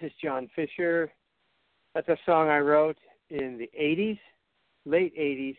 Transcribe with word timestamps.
This 0.00 0.10
is 0.10 0.16
John 0.22 0.50
Fischer. 0.54 1.10
That's 1.94 2.08
a 2.08 2.18
song 2.26 2.48
I 2.50 2.58
wrote 2.58 2.98
in 3.30 3.56
the 3.56 3.70
80s, 3.80 4.18
late 4.84 5.16
80s, 5.16 5.56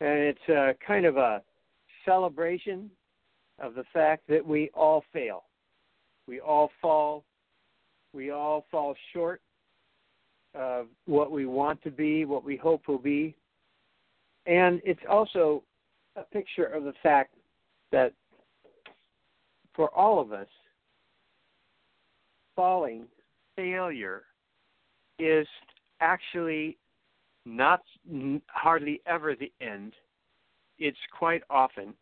and 0.00 0.18
it's 0.18 0.48
uh, 0.48 0.72
kind 0.84 1.04
of 1.06 1.16
a 1.16 1.40
celebration 2.04 2.90
of 3.60 3.74
the 3.74 3.84
fact 3.92 4.24
that 4.28 4.44
we 4.44 4.70
all 4.74 5.04
fail. 5.12 5.44
We 6.26 6.40
all 6.40 6.70
fall. 6.82 7.22
We 8.12 8.30
all 8.30 8.66
fall 8.72 8.96
short 9.12 9.40
of 10.56 10.86
what 11.06 11.30
we 11.30 11.46
want 11.46 11.80
to 11.84 11.92
be, 11.92 12.24
what 12.24 12.42
we 12.42 12.56
hope 12.56 12.88
will 12.88 12.98
be. 12.98 13.36
And 14.46 14.80
it's 14.84 15.02
also 15.08 15.62
a 16.16 16.22
picture 16.22 16.64
of 16.64 16.82
the 16.82 16.94
fact 17.04 17.34
that 17.92 18.14
for 19.76 19.90
all 19.90 20.18
of 20.18 20.32
us, 20.32 20.48
falling, 22.56 23.06
failure, 23.60 24.22
is 25.18 25.46
actually 26.00 26.78
not 27.44 27.82
hardly 28.48 29.00
ever 29.06 29.34
the 29.34 29.52
end. 29.60 29.92
It's 30.78 30.98
quite 31.16 31.42
often 31.50 31.94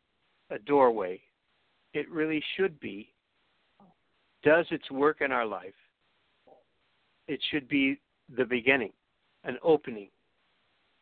a 0.50 0.58
doorway. 0.60 1.20
It 1.94 2.08
really 2.10 2.42
should 2.56 2.78
be. 2.80 3.12
Does 4.44 4.66
its 4.70 4.88
work 4.90 5.20
in 5.20 5.32
our 5.32 5.46
life. 5.46 5.74
It 7.26 7.40
should 7.50 7.68
be 7.68 8.00
the 8.36 8.44
beginning, 8.44 8.92
an 9.44 9.58
opening 9.62 10.08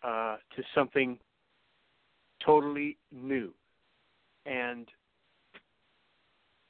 uh, 0.02 0.36
to 0.56 0.62
something 0.74 1.18
totally 2.44 2.96
new 3.12 3.52
and 4.46 4.86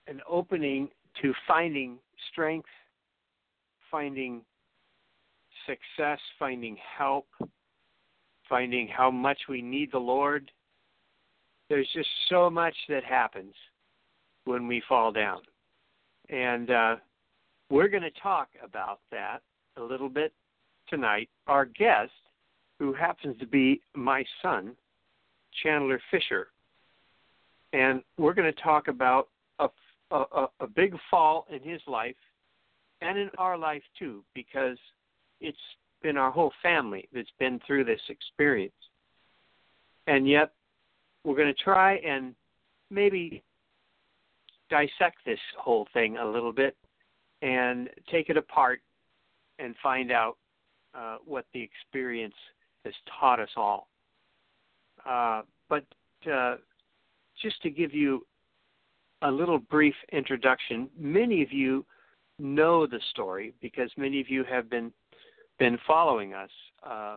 an 0.08 0.20
opening 0.28 0.88
to 1.22 1.32
finding 1.46 1.98
strength, 2.30 2.68
finding 3.96 4.42
success, 5.66 6.18
finding 6.38 6.76
help, 6.98 7.26
finding 8.46 8.86
how 8.86 9.10
much 9.10 9.38
we 9.48 9.62
need 9.62 9.90
the 9.90 9.98
Lord. 9.98 10.50
There's 11.70 11.88
just 11.94 12.08
so 12.28 12.50
much 12.50 12.74
that 12.90 13.04
happens 13.04 13.54
when 14.44 14.68
we 14.68 14.82
fall 14.86 15.12
down. 15.12 15.40
And 16.28 16.70
uh, 16.70 16.96
we're 17.70 17.88
going 17.88 18.02
to 18.02 18.20
talk 18.22 18.48
about 18.62 19.00
that 19.12 19.38
a 19.78 19.82
little 19.82 20.10
bit 20.10 20.34
tonight. 20.90 21.30
Our 21.46 21.64
guest, 21.64 22.12
who 22.78 22.92
happens 22.92 23.38
to 23.40 23.46
be 23.46 23.80
my 23.94 24.26
son, 24.42 24.72
Chandler 25.62 26.02
Fischer, 26.10 26.48
and 27.72 28.02
we're 28.18 28.34
going 28.34 28.52
to 28.52 28.60
talk 28.60 28.88
about 28.88 29.28
a, 29.58 29.68
a, 30.10 30.16
a- 30.16 30.50
a 30.60 30.66
big 30.66 30.94
fall 31.10 31.46
in 31.50 31.62
his 31.66 31.80
life 31.86 32.14
and 33.00 33.18
in 33.18 33.30
our 33.38 33.56
life 33.58 33.82
too, 33.98 34.22
because 34.34 34.78
it's 35.40 35.58
been 36.02 36.16
our 36.16 36.30
whole 36.30 36.52
family 36.62 37.08
that's 37.12 37.32
been 37.38 37.60
through 37.66 37.84
this 37.84 38.00
experience. 38.08 38.72
And 40.06 40.28
yet, 40.28 40.52
we're 41.24 41.36
going 41.36 41.52
to 41.52 41.64
try 41.64 41.96
and 41.96 42.34
maybe 42.90 43.42
dissect 44.70 45.16
this 45.24 45.38
whole 45.58 45.86
thing 45.92 46.16
a 46.16 46.24
little 46.24 46.52
bit 46.52 46.76
and 47.42 47.90
take 48.10 48.30
it 48.30 48.36
apart 48.36 48.80
and 49.58 49.74
find 49.82 50.12
out 50.12 50.36
uh, 50.94 51.16
what 51.24 51.46
the 51.52 51.60
experience 51.62 52.34
has 52.84 52.94
taught 53.18 53.40
us 53.40 53.48
all. 53.56 53.88
Uh, 55.08 55.42
but 55.68 55.84
uh, 56.32 56.56
just 57.42 57.60
to 57.62 57.70
give 57.70 57.92
you 57.92 58.24
a 59.22 59.30
little 59.30 59.58
brief 59.58 59.94
introduction, 60.12 60.88
many 60.98 61.42
of 61.42 61.52
you 61.52 61.84
know 62.38 62.86
the 62.86 63.00
story 63.10 63.54
because 63.60 63.90
many 63.96 64.20
of 64.20 64.28
you 64.28 64.44
have 64.44 64.68
been 64.70 64.92
been 65.58 65.78
following 65.86 66.34
us. 66.34 66.50
Uh, 66.82 67.16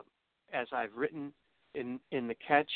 as 0.53 0.67
I've 0.71 0.93
written 0.95 1.31
in 1.75 1.99
in 2.11 2.27
the 2.27 2.35
catch, 2.35 2.69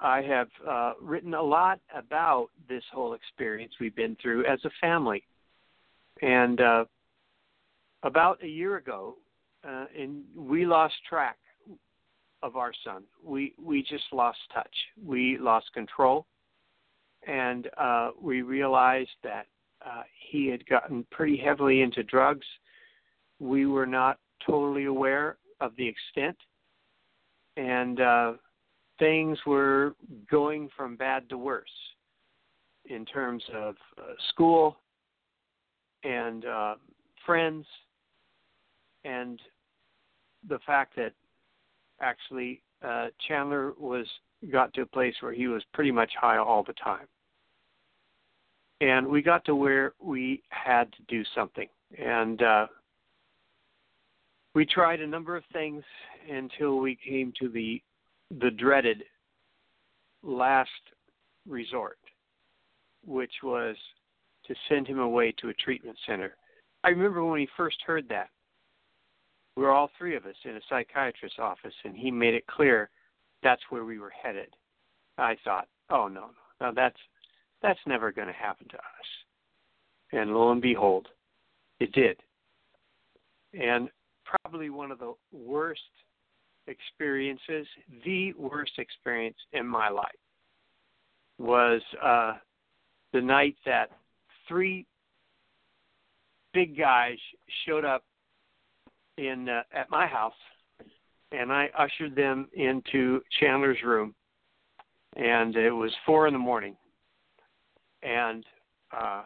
I 0.00 0.22
have 0.22 0.48
uh, 0.68 0.92
written 1.00 1.34
a 1.34 1.42
lot 1.42 1.80
about 1.94 2.48
this 2.68 2.84
whole 2.92 3.14
experience 3.14 3.72
we've 3.80 3.96
been 3.96 4.16
through 4.20 4.44
as 4.46 4.58
a 4.64 4.70
family. 4.80 5.24
And 6.22 6.60
uh, 6.60 6.84
about 8.02 8.42
a 8.42 8.48
year 8.48 8.76
ago, 8.76 9.16
uh, 9.66 9.86
and 9.98 10.22
we 10.36 10.64
lost 10.64 10.94
track 11.08 11.38
of 12.42 12.56
our 12.56 12.72
son. 12.84 13.04
We 13.24 13.54
we 13.62 13.82
just 13.82 14.04
lost 14.12 14.38
touch. 14.52 14.74
We 15.04 15.38
lost 15.38 15.72
control, 15.72 16.26
and 17.26 17.68
uh, 17.76 18.10
we 18.20 18.42
realized 18.42 19.16
that 19.24 19.46
uh, 19.86 20.02
he 20.30 20.48
had 20.48 20.66
gotten 20.66 21.06
pretty 21.10 21.36
heavily 21.36 21.82
into 21.82 22.02
drugs. 22.02 22.46
We 23.38 23.66
were 23.66 23.86
not 23.86 24.18
totally 24.44 24.84
aware 24.84 25.38
of 25.60 25.72
the 25.76 25.86
extent, 25.86 26.36
and 27.56 28.00
uh, 28.00 28.32
things 28.98 29.38
were 29.46 29.94
going 30.30 30.68
from 30.76 30.96
bad 30.96 31.28
to 31.28 31.38
worse 31.38 31.68
in 32.86 33.04
terms 33.04 33.42
of 33.54 33.74
uh, 33.98 34.12
school 34.28 34.78
and 36.04 36.44
uh, 36.44 36.74
friends 37.24 37.66
and 39.04 39.40
the 40.48 40.58
fact 40.66 40.94
that 40.96 41.12
actually 42.00 42.62
uh, 42.84 43.06
Chandler 43.26 43.72
was 43.78 44.06
got 44.52 44.72
to 44.74 44.82
a 44.82 44.86
place 44.86 45.14
where 45.20 45.32
he 45.32 45.48
was 45.48 45.62
pretty 45.72 45.90
much 45.90 46.10
high 46.20 46.36
all 46.36 46.62
the 46.62 46.74
time. 46.74 47.06
And 48.80 49.06
we 49.06 49.22
got 49.22 49.44
to 49.46 49.54
where 49.54 49.94
we 50.02 50.42
had 50.50 50.92
to 50.92 50.98
do 51.08 51.22
something. 51.34 51.68
And 51.98 52.42
uh, 52.42 52.66
we 54.54 54.66
tried 54.66 55.00
a 55.00 55.06
number 55.06 55.36
of 55.36 55.44
things 55.52 55.82
until 56.30 56.78
we 56.78 56.96
came 57.06 57.32
to 57.40 57.48
the 57.48 57.82
the 58.40 58.50
dreaded 58.50 59.04
last 60.22 60.70
resort, 61.48 61.98
which 63.06 63.32
was 63.42 63.76
to 64.46 64.54
send 64.68 64.86
him 64.86 64.98
away 64.98 65.32
to 65.38 65.48
a 65.48 65.54
treatment 65.54 65.96
center. 66.06 66.34
I 66.82 66.88
remember 66.88 67.24
when 67.24 67.40
he 67.40 67.48
first 67.56 67.76
heard 67.86 68.08
that. 68.08 68.30
We 69.56 69.62
were 69.62 69.72
all 69.72 69.90
three 69.96 70.16
of 70.16 70.26
us 70.26 70.34
in 70.44 70.56
a 70.56 70.60
psychiatrist's 70.68 71.38
office, 71.38 71.74
and 71.84 71.96
he 71.96 72.10
made 72.10 72.34
it 72.34 72.46
clear 72.46 72.90
that's 73.42 73.62
where 73.70 73.84
we 73.84 73.98
were 73.98 74.12
headed. 74.22 74.48
I 75.18 75.36
thought, 75.44 75.68
oh 75.90 76.08
no, 76.08 76.30
no, 76.60 76.68
no 76.68 76.72
that's 76.74 76.98
that's 77.62 77.80
never 77.86 78.12
going 78.12 78.28
to 78.28 78.34
happen 78.34 78.68
to 78.68 78.76
us. 78.76 78.82
And 80.12 80.32
lo 80.34 80.52
and 80.52 80.62
behold, 80.62 81.08
it 81.80 81.92
did. 81.92 82.16
And 83.52 83.88
probably 84.24 84.70
one 84.70 84.90
of 84.90 84.98
the 84.98 85.14
worst 85.32 85.80
experiences, 86.66 87.66
the 88.04 88.32
worst 88.34 88.72
experience 88.78 89.36
in 89.52 89.66
my 89.66 89.88
life, 89.88 90.06
was 91.38 91.82
uh, 92.02 92.34
the 93.12 93.20
night 93.20 93.56
that 93.66 93.90
three 94.48 94.86
big 96.52 96.76
guys 96.76 97.18
showed 97.66 97.84
up 97.84 98.02
in 99.18 99.48
uh, 99.48 99.62
at 99.72 99.90
my 99.90 100.06
house, 100.06 100.32
and 101.32 101.52
I 101.52 101.68
ushered 101.78 102.14
them 102.14 102.48
into 102.54 103.20
Chandler's 103.40 103.82
room, 103.84 104.14
and 105.16 105.54
it 105.56 105.70
was 105.70 105.92
four 106.04 106.26
in 106.26 106.32
the 106.32 106.38
morning, 106.38 106.76
and 108.02 108.44
uh, 108.96 109.22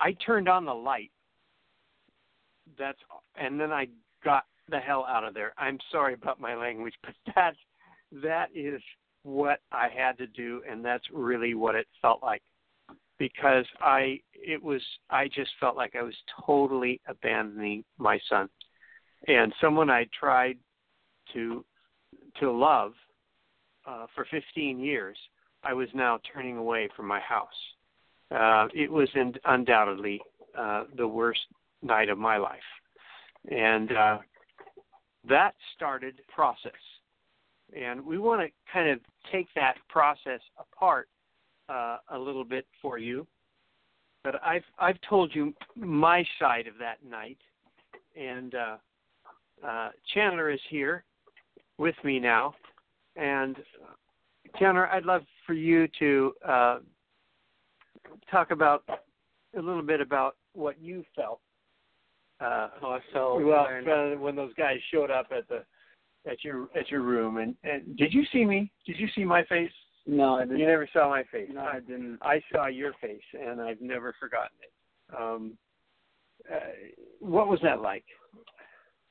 I 0.00 0.12
turned 0.24 0.48
on 0.48 0.64
the 0.64 0.74
light. 0.74 1.10
That's 2.78 2.98
and 3.36 3.60
then 3.60 3.72
I 3.72 3.88
got 4.24 4.44
the 4.68 4.78
hell 4.78 5.06
out 5.08 5.24
of 5.24 5.34
there. 5.34 5.52
I'm 5.58 5.78
sorry 5.90 6.14
about 6.14 6.40
my 6.40 6.54
language, 6.54 6.94
but 7.02 7.14
that 7.34 7.54
that 8.22 8.48
is 8.54 8.80
what 9.24 9.60
I 9.70 9.88
had 9.88 10.18
to 10.18 10.26
do, 10.26 10.62
and 10.68 10.84
that's 10.84 11.04
really 11.12 11.54
what 11.54 11.74
it 11.74 11.86
felt 12.00 12.22
like 12.22 12.42
because 13.18 13.66
I 13.80 14.20
it 14.34 14.62
was 14.62 14.82
I 15.10 15.28
just 15.28 15.50
felt 15.60 15.76
like 15.76 15.94
I 15.94 16.02
was 16.02 16.14
totally 16.44 17.00
abandoning 17.06 17.84
my 17.98 18.18
son 18.28 18.48
and 19.28 19.54
someone 19.60 19.90
I 19.90 20.06
tried 20.18 20.58
to 21.34 21.64
to 22.40 22.50
love 22.50 22.92
uh, 23.86 24.06
for 24.14 24.26
15 24.30 24.80
years. 24.80 25.16
I 25.64 25.72
was 25.72 25.88
now 25.94 26.18
turning 26.32 26.56
away 26.56 26.88
from 26.96 27.06
my 27.06 27.20
house. 27.20 27.48
Uh, 28.30 28.68
it 28.74 28.90
was 28.90 29.08
in, 29.14 29.34
undoubtedly 29.44 30.20
uh, 30.58 30.84
the 30.96 31.06
worst 31.06 31.40
night 31.82 32.08
of 32.08 32.18
my 32.18 32.36
life, 32.36 32.60
and 33.50 33.92
uh, 33.92 34.18
that 35.28 35.54
started 35.76 36.20
process. 36.34 36.72
And 37.76 38.04
we 38.04 38.18
want 38.18 38.40
to 38.40 38.48
kind 38.72 38.90
of 38.90 39.00
take 39.30 39.46
that 39.54 39.76
process 39.88 40.40
apart 40.58 41.08
uh, 41.68 41.98
a 42.10 42.18
little 42.18 42.44
bit 42.44 42.66
for 42.80 42.98
you. 42.98 43.26
But 44.24 44.42
I've 44.44 44.64
I've 44.78 44.98
told 45.08 45.34
you 45.34 45.52
my 45.74 46.24
side 46.38 46.66
of 46.66 46.74
that 46.78 47.04
night, 47.08 47.38
and 48.16 48.54
uh, 48.54 48.76
uh, 49.66 49.90
Chandler 50.14 50.50
is 50.50 50.60
here 50.70 51.04
with 51.78 51.96
me 52.04 52.20
now, 52.20 52.54
and 53.16 53.56
uh, 54.54 54.58
Chandler, 54.58 54.88
I'd 54.88 55.04
love 55.04 55.22
for 55.46 55.54
you 55.54 55.88
to 55.98 56.32
uh, 56.46 56.78
talk 58.30 58.50
about 58.50 58.84
a 59.56 59.60
little 59.60 59.82
bit 59.82 60.00
about 60.00 60.36
what 60.54 60.80
you 60.80 61.04
felt. 61.14 61.40
Uh, 62.40 62.68
oh, 62.82 62.92
I 62.92 63.00
felt 63.12 63.44
well 63.44 63.66
when, 63.84 64.20
when 64.20 64.36
those 64.36 64.52
guys 64.54 64.76
showed 64.92 65.10
up 65.10 65.26
at 65.36 65.48
the 65.48 65.64
at 66.28 66.42
your 66.44 66.68
at 66.76 66.90
your 66.90 67.02
room, 67.02 67.38
and, 67.38 67.54
and 67.62 67.96
did 67.96 68.12
you 68.12 68.24
see 68.32 68.44
me? 68.44 68.70
Did 68.86 68.98
you 68.98 69.08
see 69.14 69.24
my 69.24 69.44
face? 69.44 69.70
No, 70.06 70.36
I 70.36 70.42
didn't. 70.42 70.58
You 70.58 70.66
never 70.66 70.88
saw 70.92 71.08
my 71.08 71.22
face. 71.30 71.48
No, 71.52 71.60
I 71.60 71.80
didn't. 71.80 72.18
I 72.22 72.40
saw 72.50 72.66
your 72.66 72.92
face, 73.00 73.20
and 73.40 73.60
I've 73.60 73.80
never 73.80 74.14
forgotten 74.18 74.56
it. 74.60 75.16
Um, 75.16 75.52
uh, 76.52 76.58
what 77.20 77.48
was 77.48 77.60
that 77.62 77.80
like? 77.80 78.04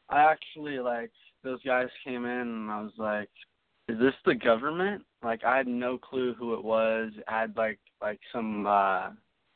I 0.09 0.19
actually 0.23 0.79
like 0.79 1.11
those 1.43 1.63
guys 1.63 1.88
came 2.03 2.25
in, 2.25 2.29
and 2.29 2.71
I 2.71 2.81
was 2.81 2.91
like, 2.97 3.29
"Is 3.88 4.00
this 4.00 4.13
the 4.25 4.36
government?" 4.36 5.04
Like 5.24 5.44
I 5.44 5.57
had 5.57 5.68
no 5.68 5.98
clue 5.98 6.33
who 6.33 6.54
it 6.54 6.63
was. 6.63 7.12
I 7.28 7.42
had 7.42 7.57
like 7.57 7.80
like 8.01 8.19
some 8.31 8.66
uh 8.68 9.10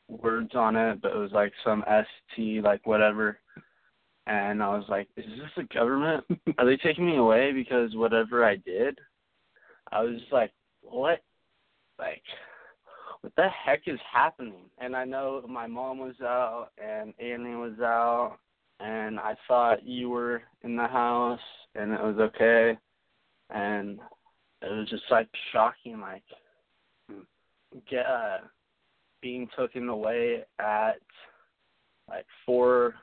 words 0.08 0.54
on 0.54 0.76
it, 0.76 1.00
but 1.02 1.12
it 1.12 1.18
was 1.18 1.32
like 1.32 1.52
some 1.64 1.84
ST 1.88 2.62
like 2.62 2.86
whatever. 2.86 3.40
And 4.26 4.62
I 4.62 4.68
was 4.68 4.84
like, 4.88 5.08
"Is 5.16 5.24
this 5.24 5.50
the 5.56 5.74
government? 5.74 6.24
Are 6.58 6.66
they 6.66 6.76
taking 6.76 7.06
me 7.06 7.16
away 7.16 7.52
because 7.52 7.94
whatever 7.94 8.44
I 8.44 8.56
did?" 8.56 8.98
I 9.92 10.02
was 10.02 10.18
just 10.18 10.32
like, 10.32 10.52
what 10.82 11.22
like 11.98 12.22
what 13.20 13.32
the 13.36 13.48
heck 13.48 13.82
is 13.86 13.98
happening? 14.12 14.70
And 14.78 14.94
I 14.94 15.04
know 15.04 15.44
my 15.48 15.66
mom 15.66 15.98
was 15.98 16.20
out 16.22 16.68
and 16.78 17.14
Annie 17.18 17.54
was 17.56 17.78
out 17.80 18.36
and 18.80 19.18
I 19.18 19.34
thought 19.48 19.86
you 19.86 20.10
were 20.10 20.42
in 20.62 20.76
the 20.76 20.86
house 20.86 21.40
and 21.74 21.92
it 21.92 22.02
was 22.02 22.16
okay 22.18 22.78
and 23.50 23.98
it 24.62 24.72
was 24.72 24.88
just 24.88 25.04
like 25.10 25.28
shocking 25.52 26.00
like 26.00 26.22
get 27.90 28.06
uh 28.06 28.38
being 29.20 29.48
taken 29.58 29.88
away 29.88 30.44
at 30.58 31.00
like 32.08 32.26
four 32.44 32.94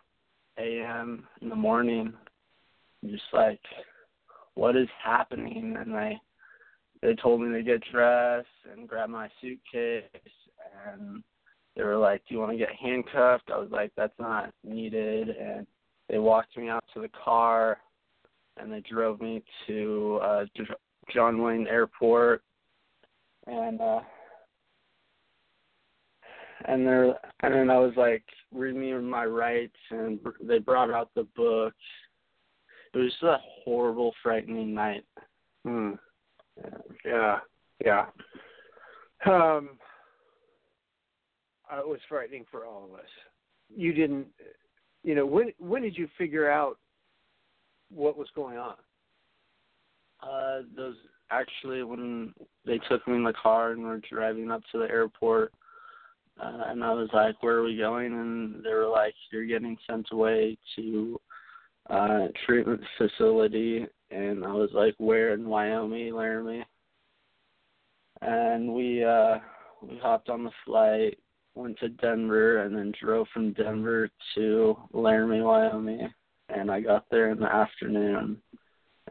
AM 0.58 1.28
in 1.42 1.50
the 1.50 1.56
morning 1.56 2.14
just 3.06 3.24
like 3.34 3.60
what 4.56 4.76
is 4.76 4.88
happening 5.04 5.76
and 5.80 5.94
they 5.94 6.18
they 7.02 7.16
told 7.16 7.42
me 7.42 7.52
to 7.52 7.64
get 7.64 7.84
dressed 7.92 8.48
and 8.72 8.88
grab 8.88 9.10
my 9.10 9.30
suitcase 9.42 10.04
and 10.88 11.22
they 11.76 11.84
were 11.84 11.98
like, 11.98 12.22
"Do 12.28 12.36
you 12.36 12.40
want 12.40 12.52
to 12.52 12.58
get 12.58 12.72
handcuffed?" 12.72 13.50
I 13.52 13.58
was 13.58 13.72
like, 13.72 13.92
"That's 13.96 14.18
not 14.20 14.54
needed." 14.64 15.30
And 15.30 15.68
they 16.08 16.20
walked 16.20 16.56
me 16.56 16.70
out 16.70 16.86
to 16.94 17.02
the 17.02 17.10
car 17.10 17.80
and 18.58 18.72
they 18.72 18.82
drove 18.82 19.20
me 19.20 19.44
to 19.68 20.20
uh 20.22 20.46
John 21.14 21.42
Wayne 21.42 21.68
Airport 21.68 22.44
and 23.48 23.82
uh 23.82 24.00
and 26.66 26.88
there 26.88 27.14
and 27.42 27.54
then 27.54 27.70
I 27.70 27.78
was 27.78 27.94
like 27.98 28.24
reading 28.54 28.82
me 28.82 28.94
my 28.94 29.26
rights 29.26 29.76
and 29.92 30.20
they 30.42 30.60
brought 30.60 30.92
out 30.92 31.10
the 31.16 31.28
book. 31.36 31.74
It 32.94 32.98
was 32.98 33.12
just 33.12 33.24
a 33.24 33.38
horrible, 33.64 34.14
frightening 34.22 34.74
night. 34.74 35.04
Hmm. 35.66 35.94
Yeah, 37.04 37.40
yeah. 37.84 38.06
Um, 39.26 39.72
uh, 41.72 41.80
it 41.80 41.88
was 41.88 42.00
frightening 42.08 42.46
for 42.52 42.66
all 42.66 42.86
of 42.86 42.94
us. 43.00 43.10
You 43.76 43.94
didn't, 43.94 44.28
you 45.04 45.16
know, 45.16 45.26
when 45.26 45.54
when 45.58 45.82
did 45.82 45.98
you 45.98 46.08
figure 46.18 46.50
out 46.50 46.78
what 47.90 48.18
was 48.18 48.28
going 48.36 48.58
on? 48.58 48.76
Uh, 50.24 50.62
those 50.76 50.96
actually 51.32 51.84
when 51.84 52.34
they 52.66 52.80
took 52.90 53.06
me 53.08 53.16
in 53.16 53.24
the 53.24 53.34
car 53.34 53.72
and 53.72 53.84
were 53.84 54.02
driving 54.10 54.52
up 54.52 54.62
to 54.72 54.80
the 54.80 54.90
airport, 54.90 55.52
uh, 56.42 56.64
and 56.68 56.84
I 56.84 56.94
was 56.94 57.10
like, 57.14 57.42
"Where 57.42 57.58
are 57.58 57.64
we 57.64 57.78
going?" 57.78 58.14
And 58.14 58.64
they 58.64 58.74
were 58.74 58.88
like, 58.88 59.14
"You're 59.32 59.46
getting 59.46 59.78
sent 59.88 60.08
away 60.12 60.58
to 60.76 61.20
uh 61.90 62.28
treatment 62.46 62.82
facility." 62.98 63.86
And 64.12 64.46
I 64.46 64.54
was 64.54 64.70
like, 64.74 64.96
"Where 64.98 65.34
in 65.34 65.48
Wyoming, 65.48 66.14
Laramie?" 66.14 66.66
and 68.26 68.74
we 68.74 69.04
uh 69.04 69.40
we 69.82 69.98
hopped 69.98 70.30
on 70.30 70.44
the 70.44 70.52
flight, 70.66 71.18
went 71.56 71.78
to 71.80 71.90
Denver, 71.90 72.64
and 72.64 72.76
then 72.76 72.94
drove 73.02 73.28
from 73.34 73.54
Denver 73.54 74.10
to 74.36 74.78
Laramie, 74.94 75.42
Wyoming. 75.42 76.10
And 76.50 76.72
I 76.72 76.80
got 76.80 77.06
there 77.10 77.32
in 77.32 77.40
the 77.40 77.54
afternoon, 77.54 78.38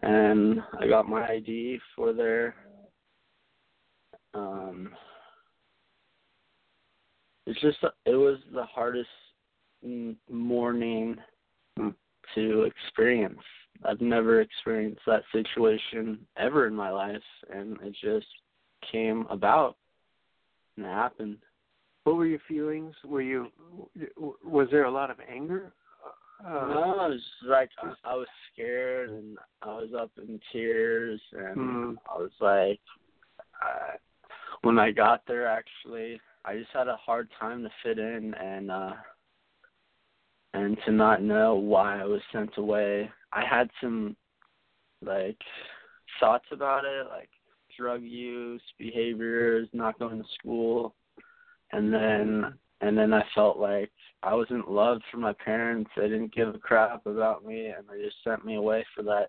and 0.03 0.61
I 0.79 0.87
got 0.89 1.09
my 1.09 1.27
ID 1.27 1.79
for 1.95 2.13
there. 2.13 2.55
Um, 4.35 4.91
it's 7.47 7.61
just 7.61 7.79
it 8.05 8.15
was 8.15 8.39
the 8.53 8.65
hardest 8.65 9.09
morning 10.31 11.17
to 12.35 12.63
experience. 12.63 13.41
I've 13.85 14.01
never 14.01 14.41
experienced 14.41 15.03
that 15.07 15.23
situation 15.33 16.21
ever 16.37 16.67
in 16.67 16.75
my 16.75 16.91
life, 16.91 17.23
and 17.53 17.79
it 17.83 17.95
just 18.01 18.27
came 18.91 19.27
about 19.29 19.77
and 20.77 20.87
happened. 20.87 21.39
What 22.05 22.17
were 22.17 22.27
your 22.27 22.41
feelings? 22.49 22.95
Were 23.05 23.23
you 23.23 23.49
was 24.43 24.69
there 24.71 24.85
a 24.85 24.91
lot 24.91 25.11
of 25.11 25.19
anger? 25.29 25.73
Uh, 26.45 26.67
no, 26.67 27.07
it 27.07 27.11
was 27.11 27.21
like 27.47 27.71
I, 27.83 27.93
I 28.05 28.15
was 28.15 28.27
scared 28.53 29.11
and 29.11 29.39
I 29.63 29.69
was 29.69 29.91
was 29.93 30.01
up 30.01 30.11
in 30.19 30.41
tears, 30.53 31.21
and 31.33 31.57
Mm. 31.57 31.97
I 32.11 32.19
was 32.19 32.33
like, 32.41 32.81
uh, 33.65 33.97
when 34.63 34.79
I 34.79 34.91
got 34.91 35.23
there, 35.27 35.47
actually, 35.47 36.21
I 36.45 36.59
just 36.59 36.71
had 36.73 36.89
a 36.89 36.97
hard 36.97 37.29
time 37.39 37.63
to 37.63 37.71
fit 37.83 37.99
in, 37.99 38.35
and 38.35 38.71
uh, 38.71 38.95
and 40.55 40.77
to 40.85 40.93
not 40.93 41.23
know 41.23 41.55
why 41.55 42.01
I 42.01 42.05
was 42.05 42.21
sent 42.33 42.57
away. 42.57 43.11
I 43.33 43.45
had 43.45 43.71
some 43.81 44.17
like 45.03 45.39
thoughts 46.21 46.47
about 46.51 46.85
it, 46.85 47.07
like 47.09 47.31
drug 47.77 48.03
use, 48.03 48.63
behaviors, 48.79 49.69
not 49.73 49.99
going 49.99 50.23
to 50.23 50.29
school, 50.39 50.95
and 51.73 51.93
then 51.93 52.55
and 52.81 52.97
then 52.97 53.13
I 53.13 53.25
felt 53.35 53.59
like 53.59 53.93
I 54.23 54.35
wasn't 54.35 54.71
loved 54.71 55.02
from 55.11 55.21
my 55.21 55.33
parents. 55.33 55.91
They 55.97 56.09
didn't 56.09 56.35
give 56.35 56.55
a 56.55 56.59
crap 56.59 57.07
about 57.07 57.45
me, 57.45 57.67
and 57.67 57.85
they 57.88 58.02
just 58.05 58.23
sent 58.23 58.45
me 58.45 58.55
away 58.57 58.85
for 58.95 59.02
that 59.02 59.29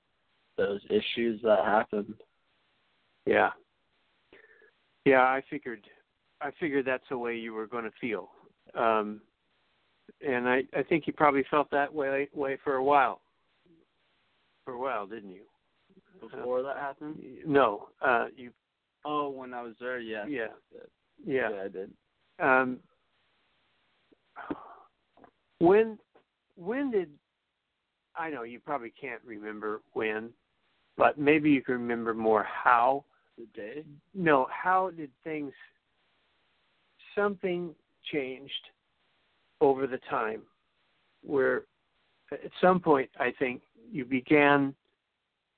those 0.57 0.81
issues 0.89 1.41
that 1.41 1.65
happened. 1.65 2.13
Yeah. 3.25 3.49
Yeah, 5.05 5.21
I 5.21 5.41
figured 5.49 5.81
I 6.41 6.51
figured 6.59 6.85
that's 6.85 7.03
the 7.09 7.17
way 7.17 7.35
you 7.35 7.53
were 7.53 7.67
going 7.67 7.85
to 7.85 7.91
feel. 7.99 8.29
Um 8.75 9.21
and 10.25 10.47
I 10.47 10.63
I 10.77 10.83
think 10.83 11.07
you 11.07 11.13
probably 11.13 11.43
felt 11.49 11.71
that 11.71 11.93
way 11.93 12.29
way 12.33 12.57
for 12.63 12.75
a 12.75 12.83
while. 12.83 13.21
For 14.65 14.73
a 14.73 14.79
while, 14.79 15.07
didn't 15.07 15.31
you? 15.31 15.43
Before 16.21 16.61
that 16.63 16.77
happened? 16.77 17.21
No, 17.45 17.89
uh 18.01 18.27
you 18.35 18.51
Oh, 19.05 19.29
when 19.29 19.53
I 19.53 19.61
was 19.61 19.73
there, 19.81 19.99
yeah. 19.99 20.25
yeah. 20.27 20.47
Yeah, 21.25 21.49
Yeah. 21.49 21.61
I 21.63 21.67
did. 21.67 21.91
Um 22.39 22.79
when 25.63 25.97
when 26.55 26.91
did 26.91 27.09
I 28.15 28.29
know 28.29 28.43
you 28.43 28.59
probably 28.59 28.93
can't 28.99 29.21
remember 29.25 29.81
when, 29.93 30.29
but 30.97 31.17
maybe 31.17 31.49
you 31.49 31.61
can 31.61 31.75
remember 31.75 32.13
more 32.13 32.43
how 32.43 33.05
The 33.37 33.45
day? 33.55 33.85
no, 34.13 34.47
how 34.51 34.91
did 34.91 35.09
things 35.23 35.53
something 37.15 37.73
changed 38.11 38.51
over 39.61 39.87
the 39.87 39.99
time 40.09 40.41
where 41.23 41.63
at 42.31 42.51
some 42.59 42.79
point 42.79 43.09
I 43.19 43.31
think 43.39 43.61
you 43.91 44.05
began 44.05 44.75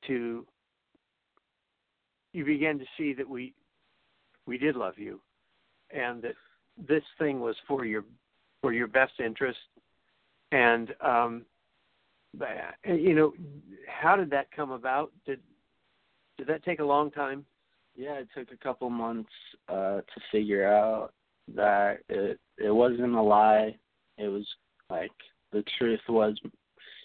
to 0.07 0.45
you 2.33 2.45
began 2.45 2.77
to 2.77 2.85
see 2.97 3.13
that 3.13 3.27
we 3.27 3.53
we 4.45 4.57
did 4.57 4.75
love 4.75 4.97
you 4.97 5.19
and 5.89 6.21
that 6.21 6.35
this 6.87 7.03
thing 7.17 7.39
was 7.39 7.55
for 7.67 7.85
your 7.85 8.03
for 8.61 8.71
your 8.73 8.87
best 8.87 9.13
interest 9.19 9.57
and 10.55 10.95
um 11.01 11.45
you 12.85 13.13
know 13.13 13.33
how 13.87 14.15
did 14.15 14.29
that 14.29 14.51
come 14.51 14.71
about 14.71 15.11
did 15.25 15.39
did 16.37 16.47
that 16.47 16.63
take 16.63 16.79
a 16.79 16.83
long 16.83 17.11
time 17.11 17.45
Yeah, 17.95 18.15
it 18.15 18.27
took 18.35 18.51
a 18.51 18.63
couple 18.63 18.89
months 18.89 19.31
uh 19.69 20.01
to 20.01 20.21
figure 20.31 20.67
out 20.67 21.13
that 21.55 21.99
it 22.09 22.39
it 22.57 22.71
wasn't 22.71 23.15
a 23.15 23.21
lie. 23.21 23.75
It 24.17 24.27
was 24.27 24.47
like 24.89 25.11
the 25.51 25.63
truth 25.77 25.99
was 26.09 26.35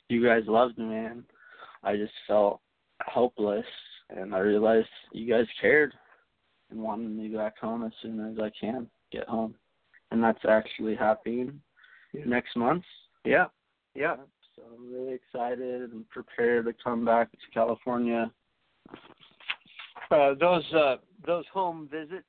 you 0.09 0.25
guys 0.25 0.43
loved 0.47 0.79
me 0.79 0.87
man. 0.87 1.25
I 1.83 1.97
just 1.97 2.13
felt 2.27 2.61
helpless 3.07 3.67
and 4.11 4.35
I 4.35 4.39
realized 4.39 4.89
you 5.13 5.33
guys 5.33 5.47
cared 5.61 5.93
and 6.71 6.81
wanted 6.81 7.11
me 7.11 7.29
back 7.29 7.59
home 7.59 7.85
as 7.85 7.93
soon 8.03 8.21
as 8.31 8.39
I 8.43 8.51
can 8.61 8.87
get 9.13 9.29
home. 9.29 9.55
And 10.11 10.23
that's 10.23 10.45
actually 10.49 10.97
happening 10.97 11.61
next 12.27 12.57
month. 12.57 12.85
Yeah 13.25 13.47
yeah 13.95 14.17
So 14.57 14.63
I'm 14.75 14.93
really 14.93 15.15
excited 15.15 15.91
and 15.91 16.09
prepared 16.09 16.67
to 16.67 16.73
come 16.83 17.05
back 17.05 17.31
to 17.33 17.37
California. 17.53 18.31
uh, 20.11 20.35
those 20.41 20.65
uh, 20.75 20.97
those 21.27 21.45
home 21.53 21.89
visits. 21.91 22.27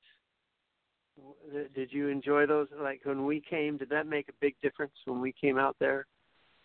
Did 1.75 1.91
you 1.91 2.07
enjoy 2.07 2.45
those? 2.47 2.67
Like 2.79 3.01
when 3.03 3.25
we 3.25 3.41
came, 3.41 3.77
did 3.77 3.89
that 3.89 4.07
make 4.07 4.27
a 4.29 4.33
big 4.39 4.55
difference 4.61 4.93
when 5.05 5.21
we 5.21 5.33
came 5.33 5.57
out 5.57 5.75
there 5.79 6.07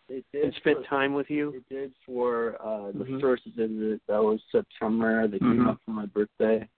It 0.09 0.25
and 0.33 0.54
spent 0.54 0.87
time 0.87 1.14
with 1.14 1.28
you? 1.28 1.52
It 1.54 1.68
did 1.68 1.92
for 2.06 2.56
uh 2.62 2.92
the 2.92 3.04
Mhm. 3.04 3.21
first 3.21 3.45
visit. 3.56 4.00
That 4.06 4.23
was 4.23 4.40
September. 4.50 5.26
They 5.28 5.38
came 5.40 5.59
Mhm. 5.64 5.68
up 5.68 5.80
for 5.85 5.90
my 5.90 6.06
birthday. 6.06 6.68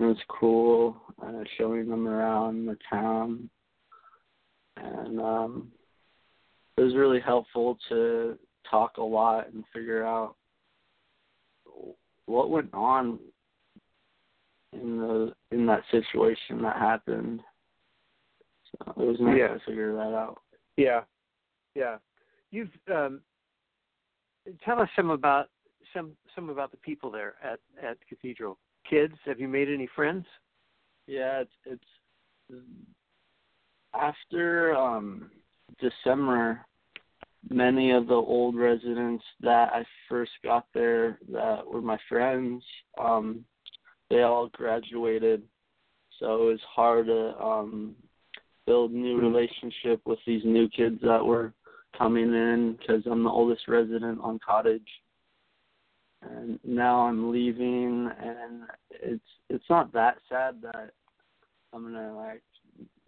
It 0.00 0.04
was 0.04 0.20
cool 0.28 1.00
uh, 1.22 1.44
showing 1.56 1.88
them 1.88 2.08
around 2.08 2.66
the 2.66 2.76
town, 2.90 3.48
and 4.76 5.20
um, 5.20 5.72
it 6.76 6.82
was 6.82 6.94
really 6.94 7.20
helpful 7.20 7.78
to 7.88 8.38
talk 8.68 8.96
a 8.96 9.02
lot 9.02 9.52
and 9.52 9.64
figure 9.72 10.04
out 10.04 10.36
what 12.26 12.50
went 12.50 12.72
on 12.72 13.18
in 14.72 14.98
the 14.98 15.34
in 15.50 15.66
that 15.66 15.82
situation 15.90 16.62
that 16.62 16.76
happened. 16.76 17.40
So 18.72 18.90
it 18.90 19.06
was 19.06 19.20
nice 19.20 19.38
Yeah. 19.38 19.48
to 19.48 19.60
figure 19.60 19.94
that 19.94 20.14
out. 20.14 20.40
Yeah, 20.76 21.04
yeah. 21.74 21.98
You've 22.50 22.70
um, 22.92 23.20
tell 24.64 24.80
us 24.80 24.88
some 24.96 25.10
about 25.10 25.50
some 25.92 26.16
some 26.34 26.50
about 26.50 26.70
the 26.70 26.76
people 26.78 27.10
there 27.10 27.34
at 27.42 27.60
at 27.82 27.98
Cathedral. 28.08 28.58
Kids, 28.88 29.14
have 29.24 29.38
you 29.40 29.48
made 29.48 29.68
any 29.68 29.86
friends? 29.94 30.26
Yeah, 31.06 31.42
it's 31.42 31.52
it's 32.50 32.62
after 33.94 34.74
um 34.74 35.30
December 35.80 36.64
many 37.50 37.90
of 37.90 38.06
the 38.06 38.14
old 38.14 38.56
residents 38.56 39.24
that 39.40 39.70
I 39.72 39.84
first 40.08 40.32
got 40.42 40.66
there 40.72 41.18
that 41.32 41.66
were 41.66 41.82
my 41.82 41.98
friends, 42.08 42.62
um, 42.98 43.44
they 44.10 44.22
all 44.22 44.48
graduated. 44.48 45.42
So 46.18 46.34
it 46.34 46.52
was 46.52 46.60
hard 46.74 47.06
to 47.06 47.36
um 47.42 47.96
build 48.66 48.92
new 48.92 49.20
relationship 49.20 50.00
with 50.06 50.18
these 50.26 50.42
new 50.44 50.68
kids 50.68 50.98
that 51.02 51.24
were 51.24 51.52
coming 51.98 52.32
in 52.32 52.76
because 52.78 53.02
I'm 53.06 53.22
the 53.22 53.30
oldest 53.30 53.68
resident 53.68 54.20
on 54.22 54.40
cottage. 54.46 54.88
And 56.22 56.58
now 56.64 57.00
I'm 57.00 57.30
leaving 57.30 58.10
and 58.22 58.62
it's 58.90 59.22
it's 59.50 59.68
not 59.68 59.92
that 59.92 60.16
sad 60.28 60.62
that 60.62 60.92
I'm 61.72 61.82
gonna 61.82 62.16
like 62.16 62.42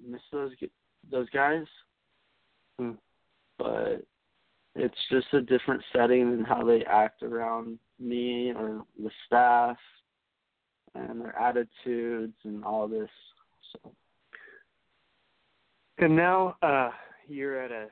miss 0.04 0.20
those 0.32 0.50
g- 0.58 0.70
those 1.10 1.30
guys, 1.30 1.64
Hmm. 2.78 2.92
but 3.58 4.04
it's 4.74 4.98
just 5.10 5.32
a 5.32 5.40
different 5.40 5.82
setting 5.92 6.22
and 6.22 6.46
how 6.46 6.62
they 6.62 6.84
act 6.84 7.22
around 7.22 7.78
me 7.98 8.52
or 8.52 8.84
the 9.02 9.10
staff 9.26 9.78
and 10.94 11.20
their 11.20 11.38
attitudes 11.38 12.34
and 12.44 12.64
all 12.64 12.86
this. 12.86 13.08
So 13.72 13.92
And 15.98 16.14
now 16.14 16.56
uh, 16.62 16.90
you're 17.26 17.60
at 17.60 17.70
a 17.70 17.86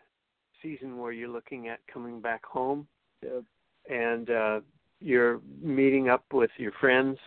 season 0.62 0.98
where 0.98 1.12
you're 1.12 1.28
looking 1.28 1.68
at 1.68 1.80
coming 1.92 2.20
back 2.20 2.44
home, 2.44 2.86
yeah, 3.22 3.40
and 3.88 4.30
uh, 4.30 4.60
you're 5.00 5.40
meeting 5.60 6.08
up 6.08 6.24
with 6.32 6.50
your 6.56 6.72
friends, 6.80 7.18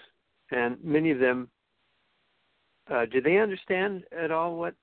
and 0.52 0.78
many 0.84 1.12
of 1.12 1.20
them. 1.20 1.50
Uh, 2.90 3.06
do 3.06 3.22
they 3.22 3.38
understand 3.38 4.04
at 4.18 4.32
all 4.32 4.56
what 4.56 4.74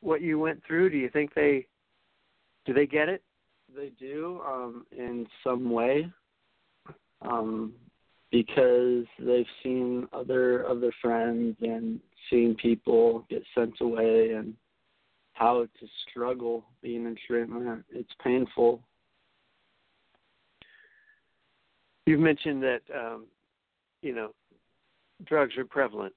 what 0.00 0.20
you 0.22 0.38
went 0.38 0.62
through? 0.66 0.90
Do 0.90 0.96
you 0.96 1.10
think 1.10 1.34
they 1.34 1.66
do 2.66 2.72
they 2.72 2.86
get 2.86 3.08
it? 3.08 3.22
they 3.76 3.92
do 4.00 4.40
um 4.46 4.84
in 4.90 5.26
some 5.44 5.70
way 5.70 6.10
um 7.22 7.72
because 8.30 9.04
they've 9.18 9.46
seen 9.62 10.06
other 10.12 10.62
of 10.62 10.80
their 10.80 10.94
friends 11.02 11.56
and 11.60 12.00
seen 12.30 12.54
people 12.54 13.26
get 13.28 13.42
sent 13.54 13.74
away 13.80 14.32
and 14.32 14.54
how 15.32 15.66
to 15.80 15.86
struggle 16.08 16.64
being 16.82 17.06
in 17.06 17.16
treatment. 17.26 17.84
It's 17.90 18.12
painful. 18.22 18.82
You've 22.06 22.20
mentioned 22.20 22.62
that 22.62 22.82
um, 22.94 23.26
you 24.02 24.14
know 24.14 24.32
drugs 25.26 25.56
are 25.56 25.64
prevalent 25.64 26.14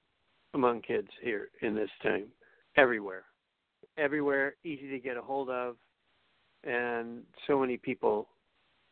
among 0.54 0.82
kids 0.82 1.08
here 1.20 1.48
in 1.62 1.74
this 1.74 1.90
time, 2.02 2.26
everywhere, 2.76 3.24
everywhere, 3.98 4.54
easy 4.62 4.88
to 4.88 4.98
get 5.00 5.16
a 5.16 5.22
hold 5.22 5.50
of, 5.50 5.76
and 6.66 7.22
so 7.46 7.58
many 7.58 7.76
people 7.76 8.28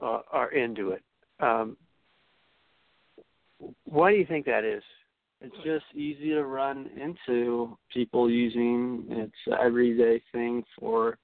uh, 0.03 0.21
are 0.31 0.53
into 0.53 0.91
it. 0.91 1.03
Um, 1.41 1.77
why 3.85 4.11
do 4.11 4.19
you 4.19 4.27
think 4.27 4.47
that 4.47 4.65
is? 4.65 4.83
it's 5.43 5.57
just 5.65 5.85
easy 5.95 6.31
to 6.31 6.45
run 6.45 6.89
into 7.01 7.77
people 7.93 8.31
using 8.31 9.05
it's 9.09 9.33
an 9.47 9.55
everyday 9.61 10.23
thing 10.33 10.63
for 10.79 11.19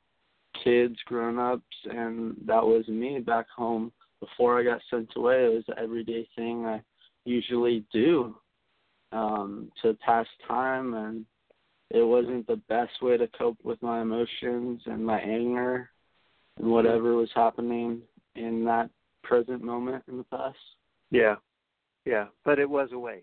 kids 0.64 0.96
grown 1.06 1.38
ups 1.38 1.62
and 1.84 2.34
that 2.44 2.64
was 2.64 2.86
me 2.88 3.20
back 3.20 3.46
home 3.54 3.92
before 4.20 4.58
i 4.58 4.64
got 4.64 4.80
sent 4.90 5.08
away 5.16 5.44
it 5.44 5.54
was 5.54 5.64
an 5.68 5.74
everyday 5.78 6.28
thing 6.34 6.66
i 6.66 6.80
usually 7.24 7.84
do 7.92 8.34
um 9.12 9.70
to 9.80 9.96
pass 10.04 10.26
time 10.46 10.94
and 10.94 11.24
it 11.90 12.02
wasn't 12.02 12.46
the 12.46 12.60
best 12.68 13.00
way 13.00 13.16
to 13.16 13.28
cope 13.28 13.58
with 13.62 13.80
my 13.82 14.02
emotions 14.02 14.80
and 14.86 15.04
my 15.04 15.20
anger 15.20 15.88
and 16.58 16.70
whatever 16.70 17.14
was 17.14 17.30
happening 17.34 18.00
in 18.34 18.64
that 18.64 18.90
present 19.22 19.62
moment 19.62 20.02
in 20.08 20.18
the 20.18 20.24
past 20.24 20.56
Yeah, 21.10 21.36
yeah, 22.04 22.26
but 22.44 22.58
it 22.58 22.68
was 22.68 22.90
a 22.92 22.98
way. 22.98 23.22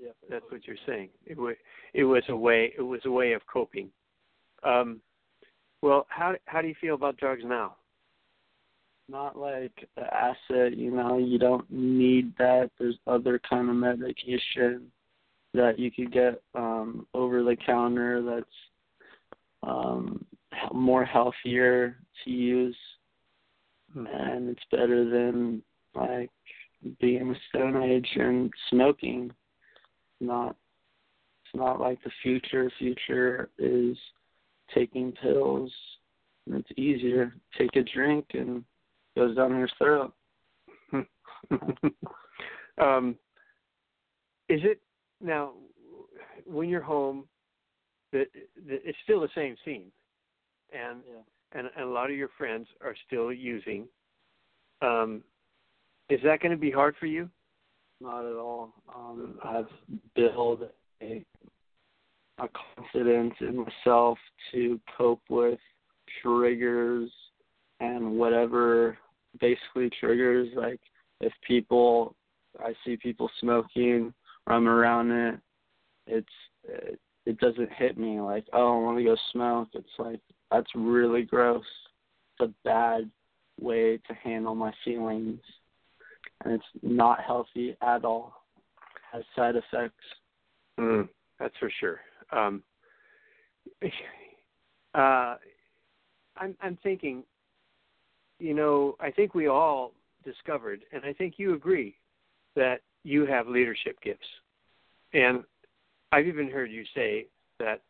Yeah, 0.00 0.12
That's 0.30 0.44
what 0.50 0.66
you're 0.66 0.76
saying. 0.86 1.08
It 1.26 1.36
was 1.36 1.56
it 1.92 2.04
was 2.04 2.22
a 2.28 2.36
way 2.36 2.72
it 2.76 2.82
was 2.82 3.00
a 3.04 3.10
way 3.10 3.32
of 3.32 3.42
coping. 3.52 3.90
Um, 4.62 5.00
well, 5.82 6.06
how 6.08 6.34
how 6.46 6.62
do 6.62 6.68
you 6.68 6.74
feel 6.80 6.94
about 6.94 7.16
drugs 7.16 7.42
now? 7.44 7.76
not 9.08 9.38
like 9.38 9.72
the 9.96 10.14
asset, 10.14 10.76
you 10.76 10.90
know, 10.90 11.18
you 11.18 11.38
don't 11.38 11.68
need 11.70 12.36
that. 12.38 12.70
There's 12.78 12.98
other 13.06 13.40
kind 13.48 13.68
of 13.70 13.76
medication 13.76 14.90
that 15.54 15.78
you 15.78 15.90
could 15.90 16.12
get 16.12 16.42
um 16.54 17.06
over 17.14 17.42
the 17.42 17.56
counter 17.56 18.22
that's 18.22 18.46
um 19.62 20.24
more 20.72 21.04
healthier 21.04 21.96
to 22.24 22.30
use 22.30 22.76
and 23.94 24.48
it's 24.48 24.64
better 24.70 25.08
than 25.08 25.62
like 25.94 26.30
being 27.00 27.30
a 27.30 27.34
stone 27.48 27.82
age 27.82 28.08
and 28.16 28.52
smoking. 28.70 29.32
Not 30.20 30.56
it's 31.44 31.54
not 31.54 31.80
like 31.80 32.02
the 32.04 32.10
future. 32.22 32.70
Future 32.78 33.50
is 33.58 33.96
taking 34.74 35.12
pills 35.12 35.72
and 36.46 36.56
it's 36.56 36.78
easier. 36.78 37.34
Take 37.56 37.76
a 37.76 37.82
drink 37.82 38.26
and 38.34 38.58
it 38.58 39.18
goes 39.18 39.36
down 39.36 39.58
your 39.58 39.68
throat. 39.78 40.12
um, 42.80 43.16
is 44.48 44.60
it 44.64 44.80
now 45.20 45.52
when 46.44 46.68
you're 46.68 46.82
home? 46.82 47.24
That 48.10 48.26
it's 48.66 48.96
still 49.04 49.20
the 49.20 49.28
same 49.34 49.54
scene, 49.66 49.92
and 50.72 51.02
Yeah. 51.08 51.22
and, 51.52 51.70
and 51.76 51.84
a 51.84 51.92
lot 51.92 52.10
of 52.10 52.16
your 52.16 52.28
friends 52.36 52.68
are 52.80 52.94
still 53.06 53.32
using. 53.32 53.88
Um, 54.82 55.22
is 56.08 56.20
that 56.22 56.40
going 56.40 56.52
to 56.52 56.58
be 56.58 56.70
hard 56.70 56.94
for 56.98 57.06
you? 57.06 57.30
Not 58.00 58.24
at 58.24 58.36
all. 58.36 58.72
Um, 58.94 59.38
I've 59.42 59.68
built 60.14 60.62
a 61.02 61.24
a 62.38 62.48
confidence 62.76 63.34
in 63.40 63.56
myself 63.56 64.18
to 64.52 64.80
cope 64.96 65.22
with 65.28 65.58
triggers 66.22 67.10
and 67.80 68.12
whatever 68.12 68.96
basically 69.40 69.90
triggers 70.00 70.48
like 70.56 70.80
if 71.20 71.32
people 71.46 72.14
I 72.60 72.74
see 72.84 72.96
people 72.96 73.30
smoking 73.40 74.12
or 74.46 74.54
I'm 74.54 74.68
around 74.68 75.10
it 75.10 75.40
it's 76.06 76.28
it, 76.64 77.00
it 77.26 77.38
doesn't 77.38 77.72
hit 77.72 77.98
me 77.98 78.20
like 78.20 78.46
oh 78.52 78.78
I 78.78 78.82
want 78.82 78.98
to 78.98 79.04
go 79.04 79.16
smoke 79.32 79.68
it's 79.74 79.88
like 79.98 80.20
that's 80.50 80.70
really 80.74 81.22
gross 81.22 81.64
it's 82.38 82.50
a 82.50 82.54
bad 82.68 83.10
way 83.60 83.98
to 84.08 84.14
handle 84.14 84.54
my 84.54 84.72
feelings 84.84 85.40
and 86.44 86.54
it's 86.54 86.64
not 86.82 87.20
healthy 87.22 87.76
at 87.82 88.04
all. 88.04 88.44
Has 89.12 89.22
side 89.34 89.56
effects. 89.56 90.04
Mm, 90.78 91.08
that's 91.38 91.56
for 91.58 91.70
sure. 91.80 92.00
Um, 92.30 92.62
uh, 94.94 95.36
I'm 96.36 96.56
I'm 96.60 96.78
thinking, 96.82 97.24
you 98.38 98.54
know, 98.54 98.96
I 99.00 99.10
think 99.10 99.34
we 99.34 99.48
all 99.48 99.92
discovered, 100.24 100.80
and 100.92 101.04
I 101.04 101.12
think 101.12 101.34
you 101.38 101.54
agree, 101.54 101.96
that 102.54 102.82
you 103.02 103.26
have 103.26 103.48
leadership 103.48 104.00
gifts, 104.02 104.26
and 105.14 105.42
I've 106.12 106.26
even 106.26 106.50
heard 106.50 106.70
you 106.70 106.84
say 106.94 107.26
that 107.58 107.82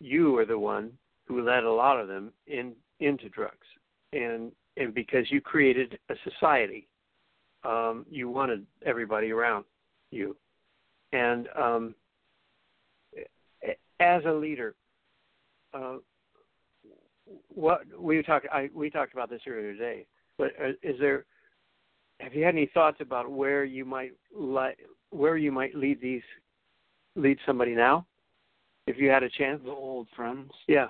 you 0.00 0.36
are 0.38 0.46
the 0.46 0.58
one 0.58 0.92
who 1.30 1.42
led 1.42 1.62
a 1.62 1.70
lot 1.70 2.00
of 2.00 2.08
them 2.08 2.32
in 2.48 2.72
into 2.98 3.28
drugs, 3.28 3.66
and 4.12 4.50
and 4.76 4.92
because 4.92 5.30
you 5.30 5.40
created 5.40 5.96
a 6.08 6.14
society, 6.28 6.88
um, 7.62 8.04
you 8.10 8.28
wanted 8.28 8.66
everybody 8.84 9.30
around 9.30 9.64
you, 10.10 10.36
and 11.12 11.48
um, 11.56 11.94
as 14.00 14.22
a 14.26 14.32
leader, 14.32 14.74
uh, 15.72 15.98
what 17.54 17.82
we 17.96 18.20
talked 18.24 18.46
I 18.52 18.68
we 18.74 18.90
talked 18.90 19.12
about 19.12 19.30
this 19.30 19.42
earlier 19.46 19.72
today. 19.72 20.06
But 20.36 20.48
uh, 20.60 20.70
is 20.82 20.98
there 20.98 21.26
have 22.18 22.34
you 22.34 22.44
had 22.44 22.56
any 22.56 22.68
thoughts 22.74 22.98
about 23.00 23.30
where 23.30 23.64
you 23.64 23.84
might 23.84 24.12
li- 24.34 24.74
where 25.10 25.36
you 25.36 25.52
might 25.52 25.76
lead 25.76 26.00
these 26.00 26.22
lead 27.14 27.38
somebody 27.46 27.76
now, 27.76 28.04
if 28.88 28.98
you 28.98 29.10
had 29.10 29.22
a 29.22 29.30
chance? 29.30 29.60
The 29.62 29.70
old 29.70 30.08
friends. 30.16 30.50
Yeah. 30.66 30.88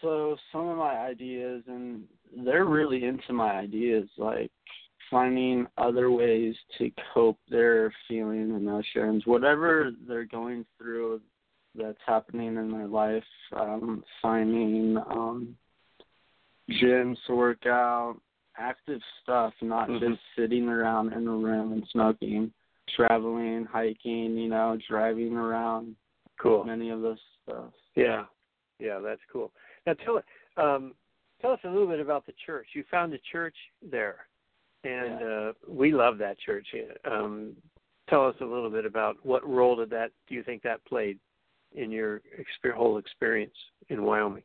So 0.00 0.36
some 0.52 0.68
of 0.68 0.78
my 0.78 0.96
ideas, 0.96 1.62
and 1.66 2.04
they're 2.44 2.64
really 2.66 3.04
into 3.04 3.32
my 3.32 3.52
ideas, 3.52 4.08
like 4.16 4.50
finding 5.10 5.66
other 5.76 6.10
ways 6.10 6.54
to 6.78 6.90
cope 7.14 7.38
their 7.48 7.92
feelings, 8.06 8.50
and 8.50 8.56
emotions, 8.56 9.26
whatever 9.26 9.90
they're 10.06 10.24
going 10.24 10.64
through 10.76 11.20
that's 11.74 11.98
happening 12.06 12.56
in 12.56 12.70
their 12.70 12.86
life. 12.86 13.24
Um, 13.52 14.04
finding 14.20 14.96
um, 15.10 15.56
gyms 16.70 17.16
to 17.26 17.34
work 17.34 17.66
out, 17.66 18.16
active 18.56 19.00
stuff, 19.22 19.54
not 19.62 19.88
Mhm. 19.88 20.00
just 20.00 20.22
sitting 20.36 20.68
around 20.68 21.12
in 21.12 21.26
a 21.26 21.30
room 21.30 21.72
and 21.72 21.86
smoking. 21.88 22.52
Traveling, 22.96 23.66
hiking, 23.66 24.36
you 24.36 24.48
know, 24.48 24.76
driving 24.88 25.36
around, 25.36 25.94
Cool. 26.38 26.64
many 26.64 26.88
of 26.88 27.02
those 27.02 27.20
stuff. 27.42 27.72
Yeah, 27.94 28.24
yeah, 28.78 28.98
that's 28.98 29.20
cool. 29.30 29.52
Now 29.88 29.94
tell 30.04 30.22
um, 30.62 30.94
tell 31.40 31.52
us 31.52 31.60
a 31.64 31.68
little 31.68 31.86
bit 31.86 32.00
about 32.00 32.26
the 32.26 32.34
church. 32.44 32.66
You 32.74 32.84
found 32.90 33.14
a 33.14 33.18
church 33.32 33.56
there, 33.82 34.26
and 34.84 35.20
Yeah. 35.20 35.26
uh, 35.26 35.52
we 35.66 35.92
love 35.92 36.18
that 36.18 36.38
church. 36.38 36.66
Um, 37.04 37.56
tell 38.08 38.26
us 38.26 38.36
a 38.40 38.44
little 38.44 38.70
bit 38.70 38.84
about 38.84 39.16
what 39.24 39.48
role 39.48 39.76
did 39.76 39.90
that 39.90 40.10
do 40.26 40.34
you 40.34 40.42
think 40.42 40.62
that 40.62 40.84
played 40.84 41.18
in 41.72 41.90
your 41.90 42.20
exper- 42.38 42.72
whole 42.72 42.98
experience 42.98 43.56
in 43.88 44.02
Wyoming? 44.02 44.42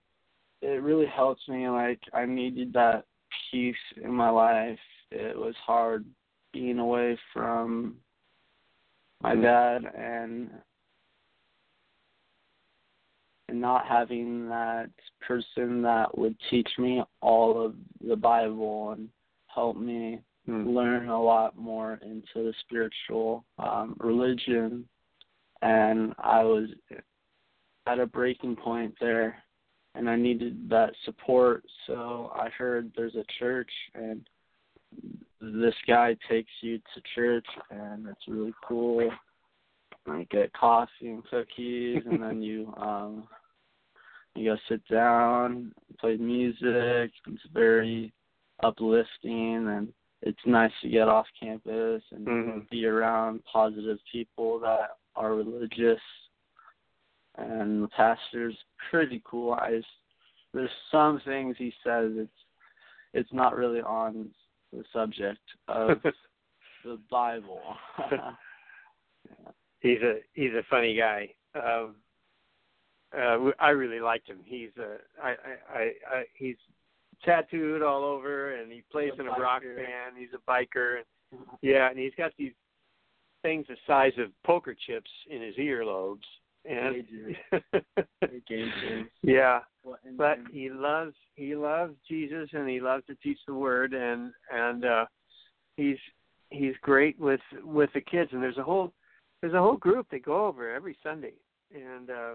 it 0.61 0.81
really 0.81 1.05
helps 1.05 1.45
me 1.49 1.67
like 1.67 1.99
i 2.13 2.25
needed 2.25 2.71
that 2.71 3.03
peace 3.51 3.75
in 4.01 4.11
my 4.11 4.29
life 4.29 4.79
it 5.11 5.37
was 5.37 5.53
hard 5.57 6.05
being 6.53 6.79
away 6.79 7.17
from 7.33 7.97
my 9.21 9.35
dad 9.35 9.83
and 9.97 10.49
and 13.53 13.61
not 13.61 13.85
having 13.85 14.49
that 14.49 14.89
person 15.25 15.83
that 15.83 16.17
would 16.17 16.35
teach 16.49 16.69
me 16.79 17.03
all 17.21 17.63
of 17.63 17.75
the 18.05 18.15
bible 18.15 18.91
and 18.91 19.07
help 19.47 19.77
me 19.77 20.19
learn 20.47 21.07
a 21.07 21.21
lot 21.21 21.55
more 21.55 21.99
into 22.01 22.23
the 22.35 22.53
spiritual 22.65 23.45
um 23.59 23.95
religion 23.99 24.83
and 25.61 26.13
i 26.17 26.43
was 26.43 26.67
at 27.85 27.99
a 27.99 28.05
breaking 28.05 28.55
point 28.55 28.93
there 28.99 29.37
and 29.95 30.09
I 30.09 30.15
needed 30.15 30.69
that 30.69 30.91
support. 31.05 31.63
So 31.87 32.31
I 32.33 32.49
heard 32.49 32.91
there's 32.95 33.15
a 33.15 33.25
church, 33.39 33.69
and 33.93 34.21
this 35.39 35.75
guy 35.87 36.15
takes 36.27 36.51
you 36.61 36.79
to 36.79 37.01
church, 37.13 37.45
and 37.69 38.07
it's 38.07 38.27
really 38.27 38.53
cool. 38.67 39.09
I 40.07 40.25
get 40.31 40.51
coffee 40.53 40.89
and 41.01 41.23
cookies, 41.25 42.01
and 42.09 42.21
then 42.21 42.41
you 42.41 42.73
um 42.77 43.27
you 44.35 44.51
go 44.51 44.57
sit 44.67 44.81
down, 44.87 45.73
play 45.99 46.17
music. 46.17 47.11
It's 47.27 47.47
very 47.53 48.11
uplifting, 48.63 49.67
and 49.67 49.93
it's 50.21 50.39
nice 50.45 50.71
to 50.81 50.89
get 50.89 51.07
off 51.07 51.27
campus 51.39 52.03
and 52.11 52.27
Mhm. 52.27 52.69
be 52.69 52.85
around 52.85 53.43
positive 53.45 53.99
people 54.11 54.59
that 54.59 54.97
are 55.15 55.35
religious 55.35 56.01
and 57.35 57.83
the 57.83 57.87
pastor's 57.89 58.57
pretty 58.89 59.21
cool. 59.25 59.53
I 59.53 59.77
just, 59.77 59.87
there's 60.53 60.69
some 60.91 61.19
things 61.25 61.55
he 61.57 61.73
says 61.83 62.11
it's 62.15 62.31
it's 63.13 63.33
not 63.33 63.55
really 63.55 63.81
on 63.81 64.29
the 64.71 64.83
subject 64.91 65.41
of 65.67 66.01
the 66.83 66.99
Bible. 67.09 67.61
he's 69.79 70.01
a 70.01 70.19
he's 70.33 70.53
a 70.53 70.63
funny 70.69 70.95
guy. 70.95 71.29
Um, 71.55 71.95
uh, 73.17 73.51
I 73.59 73.69
really 73.69 73.99
liked 73.99 74.27
him. 74.27 74.39
He's 74.43 74.69
a 74.77 74.97
I 75.21 75.29
I, 75.29 75.79
I, 75.79 75.81
I 76.15 76.23
he's 76.35 76.55
tattooed 77.23 77.81
all 77.81 78.03
over, 78.03 78.55
and 78.55 78.71
he 78.71 78.83
plays 78.91 79.11
a 79.17 79.21
in 79.21 79.27
a 79.27 79.31
rock 79.31 79.61
band. 79.61 80.17
He's 80.17 80.29
a 80.33 80.51
biker. 80.51 80.97
And, 80.97 81.41
yeah, 81.61 81.89
and 81.89 81.97
he's 81.97 82.13
got 82.17 82.31
these 82.37 82.53
things 83.41 83.65
the 83.67 83.75
size 83.85 84.13
of 84.17 84.29
poker 84.45 84.75
chips 84.87 85.09
in 85.29 85.41
his 85.41 85.55
earlobes. 85.55 86.23
And 86.65 87.05
yeah, 89.21 89.59
but 90.17 90.39
he 90.51 90.69
loves 90.69 91.13
he 91.35 91.55
loves 91.55 91.93
Jesus 92.07 92.49
and 92.53 92.69
he 92.69 92.79
loves 92.79 93.05
to 93.07 93.15
teach 93.15 93.39
the 93.45 93.53
word 93.53 93.93
and 93.93 94.31
and 94.49 94.85
uh 94.85 95.05
he's 95.75 95.97
he's 96.51 96.75
great 96.81 97.19
with 97.19 97.41
with 97.63 97.89
the 97.93 97.99
kids 97.99 98.29
and 98.31 98.41
there's 98.41 98.57
a 98.57 98.63
whole 98.63 98.93
there's 99.41 99.53
a 99.53 99.59
whole 99.59 99.75
group 99.75 100.07
that 100.11 100.23
go 100.23 100.45
over 100.45 100.73
every 100.73 100.97
Sunday 101.03 101.33
and 101.73 102.09
uh, 102.09 102.33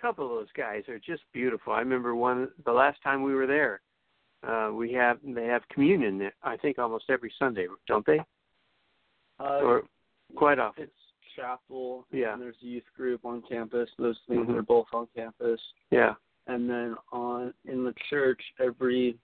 couple 0.00 0.24
of 0.24 0.30
those 0.30 0.52
guys 0.56 0.82
are 0.88 0.98
just 0.98 1.22
beautiful. 1.32 1.72
I 1.72 1.80
remember 1.80 2.14
one 2.14 2.48
the 2.64 2.72
last 2.72 3.02
time 3.02 3.22
we 3.22 3.34
were 3.34 3.46
there 3.46 3.80
Uh, 4.42 4.70
we 4.72 4.92
have 4.92 5.18
they 5.22 5.46
have 5.46 5.62
communion. 5.68 6.18
there, 6.18 6.32
I 6.42 6.56
think 6.56 6.78
almost 6.78 7.04
every 7.10 7.32
Sunday, 7.38 7.66
don't 7.86 8.06
they? 8.06 8.20
Uh, 9.38 9.60
or 9.62 9.82
quite 10.36 10.58
often. 10.58 10.84
it's 10.84 10.92
chapel. 11.36 12.06
Yeah. 12.10 12.32
And 12.32 12.42
there's 12.42 12.56
a 12.62 12.66
youth 12.66 12.84
group 12.96 13.24
on 13.24 13.42
campus. 13.48 13.88
Those 13.98 14.18
things 14.28 14.46
Mhm. 14.48 14.56
are 14.56 14.62
both 14.62 14.86
on 14.92 15.06
campus. 15.14 15.60
Yeah. 15.90 16.14
And 16.46 16.68
then 16.68 16.96
on 17.12 17.52
in 17.66 17.84
the 17.84 17.94
church 18.08 18.42
every 18.58 19.18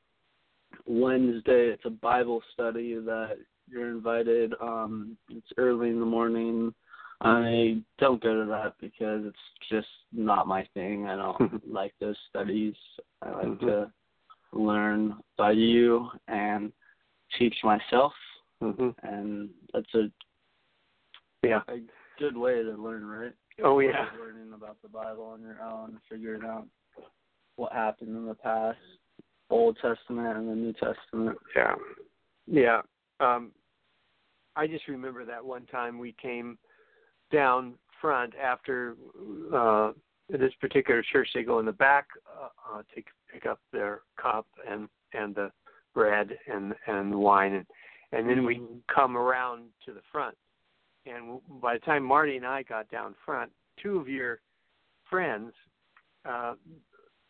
Wednesday 0.86 1.68
it's 1.70 1.84
a 1.84 1.90
Bible 1.90 2.42
study 2.52 2.94
that 2.94 3.38
you're 3.68 3.88
invited. 3.88 4.54
Um 4.60 5.16
it's 5.30 5.52
early 5.56 5.88
in 5.90 6.00
the 6.00 6.06
morning. 6.06 6.74
I 7.20 7.82
don't 7.98 8.22
go 8.22 8.42
to 8.44 8.50
that 8.50 8.74
because 8.80 9.24
it's 9.24 9.70
just 9.70 9.88
not 10.12 10.46
my 10.46 10.66
thing. 10.74 11.06
I 11.06 11.16
don't 11.16 11.62
like 11.70 11.94
those 12.00 12.16
studies. 12.28 12.74
I 13.22 13.30
like 13.30 13.46
Mhm. 13.46 13.60
to 13.60 13.92
learn 14.52 15.16
by 15.36 15.52
you 15.52 16.10
and 16.28 16.72
teach 17.38 17.56
myself 17.64 18.12
hmm 18.60 18.90
and 19.02 19.50
that's 19.72 19.92
a 19.94 20.10
Yeah. 21.42 21.62
a 21.68 21.80
good 22.18 22.36
way 22.36 22.62
to 22.62 22.70
learn, 22.72 23.04
right? 23.04 23.34
Oh 23.62 23.80
yeah. 23.80 24.08
Learning 24.18 24.52
about 24.54 24.80
the 24.82 24.88
Bible 24.88 25.24
on 25.24 25.42
your 25.42 25.60
own, 25.62 26.00
figuring 26.08 26.44
out 26.44 26.66
what 27.56 27.72
happened 27.72 28.16
in 28.16 28.26
the 28.26 28.34
past, 28.34 28.78
Old 29.50 29.76
Testament 29.82 30.36
and 30.38 30.48
the 30.48 30.54
New 30.54 30.72
Testament. 30.74 31.38
Yeah. 31.54 31.74
Yeah. 32.46 32.82
Um 33.20 33.52
I 34.54 34.66
just 34.66 34.88
remember 34.88 35.24
that 35.26 35.44
one 35.44 35.66
time 35.66 35.98
we 35.98 36.12
came 36.12 36.58
down 37.30 37.74
front 38.00 38.34
after 38.36 38.96
uh 39.54 39.92
this 40.28 40.52
particular 40.60 41.02
church 41.12 41.28
they 41.34 41.42
go 41.42 41.58
in 41.60 41.66
the 41.66 41.72
back 41.72 42.06
uh, 42.40 42.48
uh 42.74 42.82
to 42.94 43.02
pick 43.32 43.46
up 43.46 43.60
their 43.72 44.00
cup 44.20 44.46
and 44.68 44.88
and 45.12 45.34
the 45.34 45.50
bread 45.94 46.30
and 46.52 46.74
and 46.86 47.14
wine 47.14 47.54
and 47.54 47.66
and 48.12 48.28
then 48.28 48.44
we 48.44 48.58
Mhm. 48.58 48.80
come 48.86 49.16
around 49.16 49.70
to 49.84 49.92
the 49.92 50.02
front 50.12 50.36
and 51.06 51.40
by 51.60 51.74
the 51.74 51.80
time 51.80 52.02
Marty 52.02 52.36
and 52.36 52.46
I 52.46 52.62
got 52.62 52.88
down 52.90 53.14
front 53.24 53.50
two 53.78 53.98
of 53.98 54.08
your 54.08 54.40
friends 55.08 55.52
uh 56.24 56.54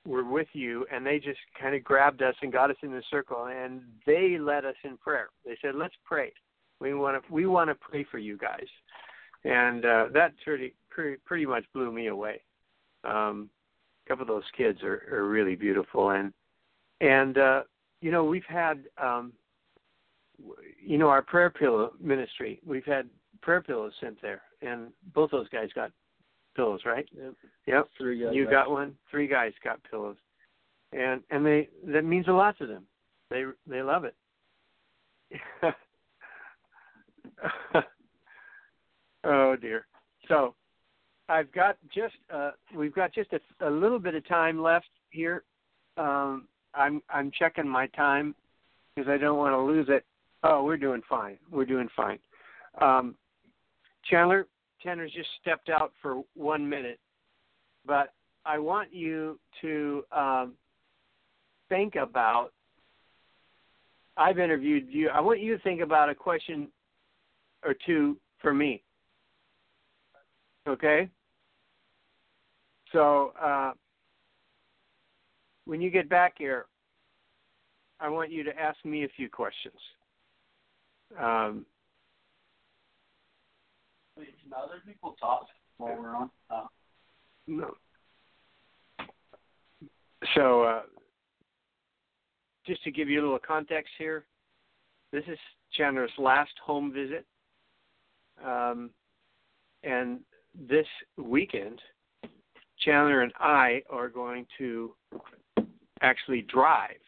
were 0.04 0.24
with 0.24 0.48
you 0.52 0.86
and 0.92 1.04
they 1.04 1.18
just 1.18 1.40
kind 1.60 1.74
of 1.74 1.82
grabbed 1.82 2.22
us 2.22 2.34
and 2.42 2.52
got 2.52 2.70
us 2.70 2.76
in 2.82 2.92
the 2.92 3.02
circle 3.10 3.46
and 3.46 3.82
they 4.06 4.38
led 4.38 4.64
us 4.64 4.76
in 4.84 4.96
prayer. 4.96 5.28
They 5.44 5.56
said, 5.60 5.74
"Let's 5.74 5.96
pray. 6.04 6.32
We 6.80 6.94
want 6.94 7.22
to 7.22 7.32
we 7.32 7.46
want 7.46 7.70
to 7.70 7.74
pray 7.74 8.04
for 8.04 8.18
you 8.18 8.36
guys." 8.36 8.68
And 9.46 9.84
uh 9.84 10.06
that 10.12 10.32
pretty 10.44 10.74
pretty, 10.90 11.16
pretty 11.24 11.46
much 11.46 11.64
blew 11.72 11.92
me 11.92 12.08
away. 12.08 12.42
Um 13.04 13.48
a 14.04 14.08
couple 14.08 14.22
of 14.22 14.28
those 14.28 14.50
kids 14.56 14.82
are 14.82 15.02
are 15.10 15.28
really 15.28 15.56
beautiful 15.56 16.10
and 16.10 16.32
and 17.00 17.38
uh 17.38 17.62
you 18.00 18.10
know, 18.10 18.24
we've 18.24 18.44
had 18.48 18.84
um 19.02 19.32
you 20.84 20.98
know, 20.98 21.08
our 21.08 21.22
prayer 21.22 21.50
pillow 21.50 21.92
ministry. 22.00 22.60
We've 22.66 22.84
had 22.84 23.08
prayer 23.40 23.62
pillows 23.62 23.92
sent 24.00 24.20
there 24.20 24.42
and 24.62 24.88
both 25.14 25.30
those 25.30 25.48
guys 25.48 25.68
got 25.74 25.92
pillows, 26.56 26.80
right? 26.84 27.08
Yep. 27.16 27.34
Yep. 27.66 27.88
Three 27.98 28.24
guys. 28.24 28.34
You 28.34 28.50
got 28.50 28.70
one. 28.70 28.94
Three 29.10 29.28
guys 29.28 29.52
got 29.62 29.78
pillows, 29.88 30.16
and 30.92 31.22
and 31.30 31.44
they 31.44 31.68
that 31.86 32.04
means 32.04 32.28
a 32.28 32.32
lot 32.32 32.58
to 32.58 32.66
them. 32.66 32.84
They 33.30 33.44
they 33.66 33.82
love 33.82 34.04
it. 34.04 34.14
oh 39.26 39.56
dear. 39.56 39.86
So 40.28 40.54
I've 41.28 41.50
got 41.52 41.76
just 41.94 42.14
uh, 42.32 42.52
we've 42.74 42.94
got 42.94 43.12
just 43.12 43.30
a, 43.32 43.68
a 43.68 43.70
little 43.70 43.98
bit 43.98 44.14
of 44.14 44.26
time 44.26 44.60
left 44.62 44.88
here. 45.10 45.44
Um, 45.96 46.48
I'm 46.74 47.02
I'm 47.10 47.30
checking 47.36 47.68
my 47.68 47.86
time 47.88 48.34
because 48.94 49.08
I 49.10 49.18
don't 49.18 49.38
want 49.38 49.52
to 49.52 49.60
lose 49.60 49.86
it. 49.88 50.04
Oh, 50.42 50.64
we're 50.64 50.76
doing 50.76 51.02
fine. 51.08 51.38
We're 51.50 51.64
doing 51.64 51.88
fine. 51.96 52.18
Um, 52.80 53.14
Chandler, 54.04 54.46
Chandler's 54.82 55.12
just 55.12 55.28
stepped 55.40 55.68
out 55.68 55.92
for 56.00 56.22
one 56.34 56.68
minute 56.68 57.00
but 57.86 58.12
I 58.44 58.58
want 58.58 58.92
you 58.92 59.38
to 59.62 60.04
um, 60.12 60.54
think 61.68 61.94
about. 61.94 62.50
I've 64.16 64.38
interviewed 64.38 64.88
you. 64.88 65.10
I 65.10 65.20
want 65.20 65.40
you 65.40 65.56
to 65.56 65.62
think 65.62 65.80
about 65.80 66.08
a 66.08 66.14
question 66.14 66.68
or 67.64 67.74
two 67.84 68.16
for 68.40 68.52
me. 68.52 68.82
Okay. 70.66 71.08
So 72.92 73.32
uh, 73.42 73.72
when 75.64 75.80
you 75.80 75.90
get 75.90 76.08
back 76.08 76.34
here, 76.38 76.66
I 78.00 78.08
want 78.08 78.30
you 78.30 78.42
to 78.44 78.58
ask 78.58 78.76
me 78.84 79.04
a 79.04 79.08
few 79.16 79.28
questions. 79.28 79.74
Um, 81.18 81.64
Wait, 84.16 84.28
can 84.42 84.52
other 84.52 84.82
people 84.86 85.14
talk 85.20 85.46
while 85.78 85.96
we're 85.98 86.14
on? 86.14 86.30
Oh. 86.50 86.68
No. 87.46 87.74
So, 90.34 90.62
uh, 90.62 90.82
just 92.66 92.82
to 92.84 92.90
give 92.90 93.08
you 93.08 93.20
a 93.20 93.22
little 93.22 93.38
context 93.38 93.92
here, 93.98 94.24
this 95.12 95.22
is 95.28 95.38
Chandler's 95.72 96.10
last 96.18 96.52
home 96.64 96.92
visit. 96.92 97.24
Um, 98.44 98.90
and 99.84 100.20
this 100.68 100.86
weekend, 101.16 101.80
Chandler 102.78 103.22
and 103.22 103.32
I 103.38 103.82
are 103.90 104.08
going 104.08 104.46
to 104.58 104.94
actually 106.02 106.42
drive 106.42 107.00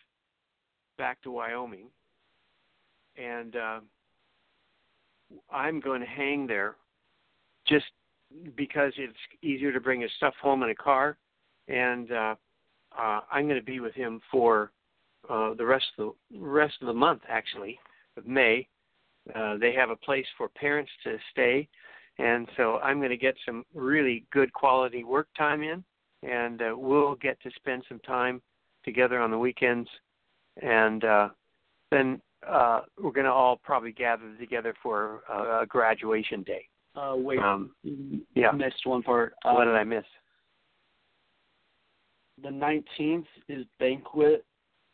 back 0.97 1.23
to 1.23 1.31
Wyoming. 1.31 1.87
And 3.17 3.57
uh, 3.57 3.81
I'm 5.51 5.81
going 5.81 6.01
to 6.01 6.07
hang 6.07 6.47
there 6.47 6.77
just 7.67 7.87
because 8.57 8.93
it's 8.97 9.17
easier 9.43 9.73
to 9.73 9.81
bring 9.81 10.01
his 10.01 10.11
stuff 10.17 10.35
home 10.41 10.63
in 10.63 10.71
a 10.71 10.75
car, 10.75 11.17
and 11.69 12.13
uh, 12.13 12.35
uh, 12.99 13.21
I'm 13.31 13.47
going 13.47 13.59
to 13.59 13.65
be 13.65 13.81
with 13.81 13.95
him 13.95 14.21
for 14.31 14.71
uh, 15.29 15.55
the 15.55 15.65
rest 15.65 15.87
of 15.99 16.15
the 16.31 16.39
rest 16.39 16.75
of 16.81 16.87
the 16.87 16.93
month, 16.93 17.23
actually, 17.29 17.79
of 18.17 18.27
May. 18.27 18.67
Uh, 19.35 19.57
they 19.59 19.73
have 19.73 19.91
a 19.91 19.97
place 19.97 20.27
for 20.37 20.49
parents 20.49 20.91
to 21.05 21.17
stay, 21.33 21.69
and 22.19 22.49
so 22.57 22.79
I'm 22.79 22.99
going 22.99 23.11
to 23.11 23.17
get 23.17 23.35
some 23.47 23.65
really 23.75 24.25
good 24.33 24.53
quality 24.53 25.05
work 25.05 25.29
time 25.37 25.63
in, 25.63 25.85
and 26.29 26.61
uh, 26.63 26.73
we'll 26.77 27.15
get 27.17 27.41
to 27.43 27.51
spend 27.57 27.85
some 27.89 28.01
time 28.01 28.41
together 28.85 29.19
on 29.21 29.31
the 29.31 29.39
weekends, 29.39 29.89
and 30.63 31.05
uh, 31.05 31.29
then 31.91 32.21
uh, 32.49 32.81
we're 33.01 33.13
going 33.13 33.27
to 33.27 33.33
all 33.33 33.57
probably 33.57 33.93
gather 33.93 34.35
together 34.39 34.75
for 34.83 35.23
uh, 35.33 35.63
a 35.63 35.67
graduation 35.67 36.43
day. 36.43 36.67
Uh, 36.97 37.15
wait. 37.17 37.39
Um, 37.39 37.71
yeah. 38.35 38.51
Missed 38.51 38.85
one 38.87 39.03
part. 39.03 39.35
Uh, 39.45 39.53
what 39.53 39.65
did 39.67 39.75
I 39.75 39.85
miss? 39.85 40.05
The 42.43 42.49
19th 42.51 43.27
is 43.49 43.65
banquet, 43.81 44.45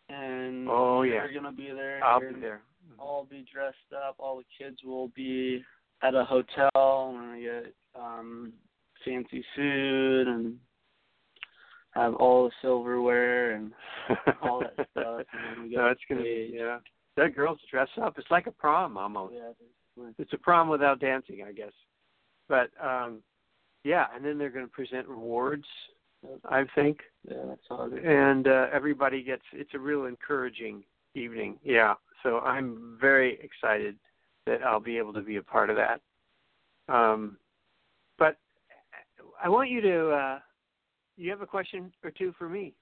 and 0.09 0.67
Oh, 0.69 1.03
yeah. 1.03 1.25
you're 1.25 1.33
gonna 1.35 1.53
be 1.53 1.69
there. 1.75 2.03
I'll 2.03 2.21
You're 2.21 2.33
be 2.33 2.41
there. 2.41 2.63
all 2.99 3.25
be 3.31 3.45
dressed 3.53 3.77
up. 3.95 4.17
All 4.19 4.39
the 4.39 4.45
kids 4.65 4.79
will 4.85 5.09
be 5.09 5.63
at 6.03 6.15
a 6.15 6.25
hotel 6.25 7.17
and 7.17 7.33
we 7.33 7.43
get 7.43 7.75
um 7.99 8.53
fancy 9.05 9.45
food 9.55 10.29
and 10.29 10.57
have 11.93 12.15
all 12.15 12.45
the 12.45 12.51
silverware 12.61 13.53
and 13.53 13.73
all 14.43 14.61
that 14.61 14.89
stuff. 14.91 15.27
And 15.33 15.57
then 15.57 15.63
we 15.63 15.71
get 15.71 15.79
no, 15.79 15.87
it's 15.87 16.01
gonna 16.09 16.23
be 16.23 16.53
yeah. 16.55 16.79
That 17.17 17.37
girls 17.37 17.61
dress 17.71 17.89
up. 18.03 18.19
It's 18.19 18.31
like 18.31 18.49
a 18.49 18.51
prom 18.51 18.97
almost. 18.97 19.35
Yeah. 19.35 20.05
It's 20.19 20.33
a 20.33 20.39
prom 20.39 20.69
without 20.69 20.99
dancing, 20.99 21.45
I 21.47 21.53
guess. 21.53 21.73
But 22.49 22.71
um 22.83 23.23
yeah, 23.85 24.07
and 24.15 24.25
then 24.25 24.39
they're 24.39 24.51
going 24.51 24.65
to 24.65 24.73
present 24.73 25.07
rewards, 25.07 25.67
I 26.47 26.65
think, 26.75 27.01
yeah, 27.29 27.43
that's 27.47 27.61
all. 27.71 27.91
And 27.93 28.49
uh, 28.49 28.67
everybody 28.73 29.23
gets. 29.23 29.43
It's 29.53 29.75
a 29.75 29.79
real 29.79 30.07
encouraging 30.07 30.83
evening. 31.15 31.59
Yeah, 31.63 31.95
so 32.23 32.39
I'm 32.39 32.97
very 32.99 33.39
excited 33.43 33.97
that 34.47 34.63
I'll 34.63 34.81
be 34.81 34.99
able 34.99 35.13
to 35.15 35.23
be 35.23 35.37
a 35.37 35.43
part 35.43 35.71
of 35.71 35.77
that. 35.77 36.01
Um, 36.93 37.39
but 38.19 38.37
I 39.43 39.49
want 39.49 39.71
you 39.71 39.81
to. 39.81 40.11
Uh, 40.11 40.39
you 41.17 41.31
have 41.31 41.41
a 41.41 41.47
question 41.47 41.93
or 42.03 42.11
two 42.11 42.35
for 42.39 42.49
me? 42.49 42.75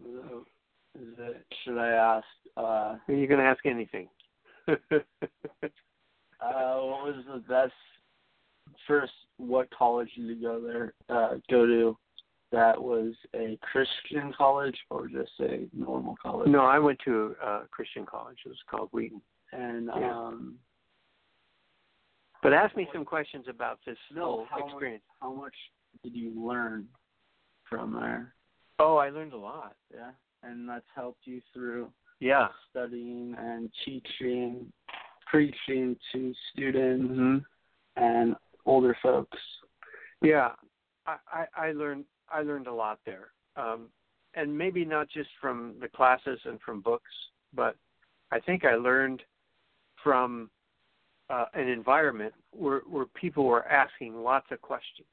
It, 0.00 1.44
should 1.64 1.78
I 1.78 1.88
ask? 1.88 2.26
Uh, 2.56 2.60
Are 2.60 3.00
you 3.08 3.26
going 3.26 3.40
to 3.40 3.46
ask 3.46 3.64
anything? 3.66 4.08
uh, 4.68 4.76
what 4.80 5.00
was 6.40 7.24
the 7.32 7.42
best 7.48 7.72
first? 8.86 9.12
What 9.38 9.68
college 9.70 10.10
did 10.16 10.26
you 10.26 10.40
go 10.40 10.60
there? 10.60 10.94
Uh, 11.08 11.36
go 11.50 11.66
to? 11.66 11.96
That 12.50 12.80
was 12.82 13.12
a 13.34 13.58
Christian 13.60 14.32
college 14.36 14.76
or 14.88 15.06
just 15.06 15.32
a 15.40 15.66
normal 15.74 16.16
college? 16.22 16.48
no, 16.48 16.60
I 16.60 16.78
went 16.78 16.98
to 17.04 17.36
a 17.44 17.60
Christian 17.70 18.06
college. 18.06 18.38
It 18.46 18.48
was 18.48 18.58
called 18.70 18.88
Wheaton. 18.92 19.20
And 19.52 19.86
Yeah. 19.86 20.16
um, 20.18 20.58
But 22.40 22.52
ask 22.52 22.76
me 22.76 22.88
some 22.92 23.04
questions 23.04 23.48
about 23.48 23.80
this 23.84 23.98
No, 24.12 24.24
whole 24.24 24.44
how 24.44 24.58
much- 24.58 24.68
experience. 24.70 25.04
how 25.20 25.32
much 25.32 25.56
did 26.04 26.14
you 26.14 26.30
learn 26.40 26.88
from 27.64 27.92
there? 27.94 28.34
Oh, 28.78 28.96
I 28.96 29.10
learned 29.10 29.32
a 29.32 29.38
lot. 29.38 29.76
Yeah. 29.90 30.12
and 30.44 30.68
that's 30.68 30.86
helped 30.94 31.26
you 31.26 31.40
through 31.52 31.92
Yeah. 32.20 32.52
studying 32.70 33.34
and 33.34 33.72
teaching, 33.84 34.72
preaching 35.26 35.98
to 36.12 36.32
students 36.52 37.12
hmm 37.12 37.38
and 37.96 38.36
older 38.64 38.94
folks. 39.02 39.36
Yeah, 40.20 40.54
I, 41.06 41.18
I, 41.26 41.46
I 41.56 41.72
learned 41.72 42.04
I 42.28 42.42
learned 42.42 42.68
a 42.68 42.72
lot 42.72 43.00
there, 43.04 43.32
um, 43.56 43.90
and 44.34 44.56
maybe 44.56 44.84
not 44.84 45.08
just 45.08 45.30
from 45.40 45.76
the 45.80 45.88
classes 45.88 46.40
and 46.44 46.60
from 46.60 46.82
books, 46.82 47.10
but 47.52 47.76
I 48.30 48.38
think 48.38 48.64
I 48.64 48.76
learned 48.76 49.24
from 50.02 50.50
uh, 51.30 51.46
an 51.54 51.68
environment 51.68 52.32
where 52.52 52.80
where 52.88 53.06
people 53.06 53.44
were 53.44 53.66
asking 53.66 54.16
lots 54.22 54.46
of 54.50 54.60
questions, 54.60 55.08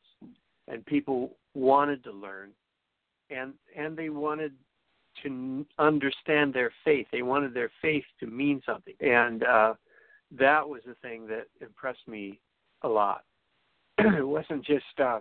and 0.67 0.85
people 0.85 1.37
wanted 1.53 2.03
to 2.03 2.11
learn, 2.11 2.51
and 3.29 3.53
and 3.77 3.97
they 3.97 4.09
wanted 4.09 4.53
to 5.23 5.65
understand 5.79 6.53
their 6.53 6.71
faith. 6.83 7.07
They 7.11 7.21
wanted 7.21 7.53
their 7.53 7.71
faith 7.81 8.05
to 8.19 8.27
mean 8.27 8.61
something, 8.65 8.95
and 8.99 9.43
uh, 9.43 9.73
that 10.39 10.67
was 10.67 10.81
the 10.85 10.95
thing 11.01 11.27
that 11.27 11.47
impressed 11.61 12.07
me 12.07 12.39
a 12.83 12.87
lot. 12.87 13.23
it 13.97 14.25
wasn't 14.25 14.65
just 14.65 14.99
uh, 15.03 15.19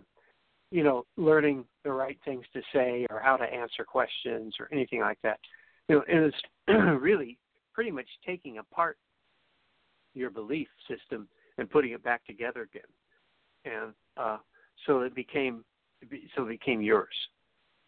you 0.71 0.85
know 0.85 1.07
learning 1.17 1.65
the 1.83 1.93
right 1.93 2.19
things 2.25 2.45
to 2.53 2.63
say 2.73 3.07
or 3.11 3.21
how 3.21 3.37
to 3.37 3.45
answer 3.45 3.85
questions 3.85 4.55
or 4.61 4.69
anything 4.73 5.01
like 5.01 5.19
that. 5.23 5.39
You 5.89 5.97
know, 5.97 6.05
it 6.09 6.33
was 6.69 7.01
really 7.01 7.39
pretty 7.73 7.91
much 7.91 8.09
taking 8.25 8.59
apart 8.59 8.97
your 10.15 10.31
belief 10.31 10.69
system 10.89 11.29
and 11.59 11.71
putting 11.71 11.93
it 11.93 12.03
back 12.03 12.25
together 12.27 12.63
again, 12.63 12.83
and 13.65 13.93
uh, 14.17 14.39
so 14.87 15.01
it 15.01 15.15
became 15.15 15.65
so 16.37 16.45
it 16.45 16.49
became 16.49 16.81
yours. 16.81 17.15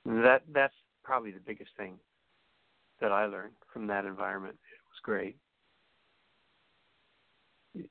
And 0.04 0.24
that 0.24 0.42
that's 0.52 0.74
probably 1.02 1.30
the 1.30 1.40
biggest 1.44 1.70
thing 1.76 1.98
that 3.00 3.12
I 3.12 3.26
learned 3.26 3.52
from 3.72 3.86
that 3.88 4.04
environment. 4.04 4.54
It 4.54 4.82
was 4.88 5.00
great. 5.02 5.36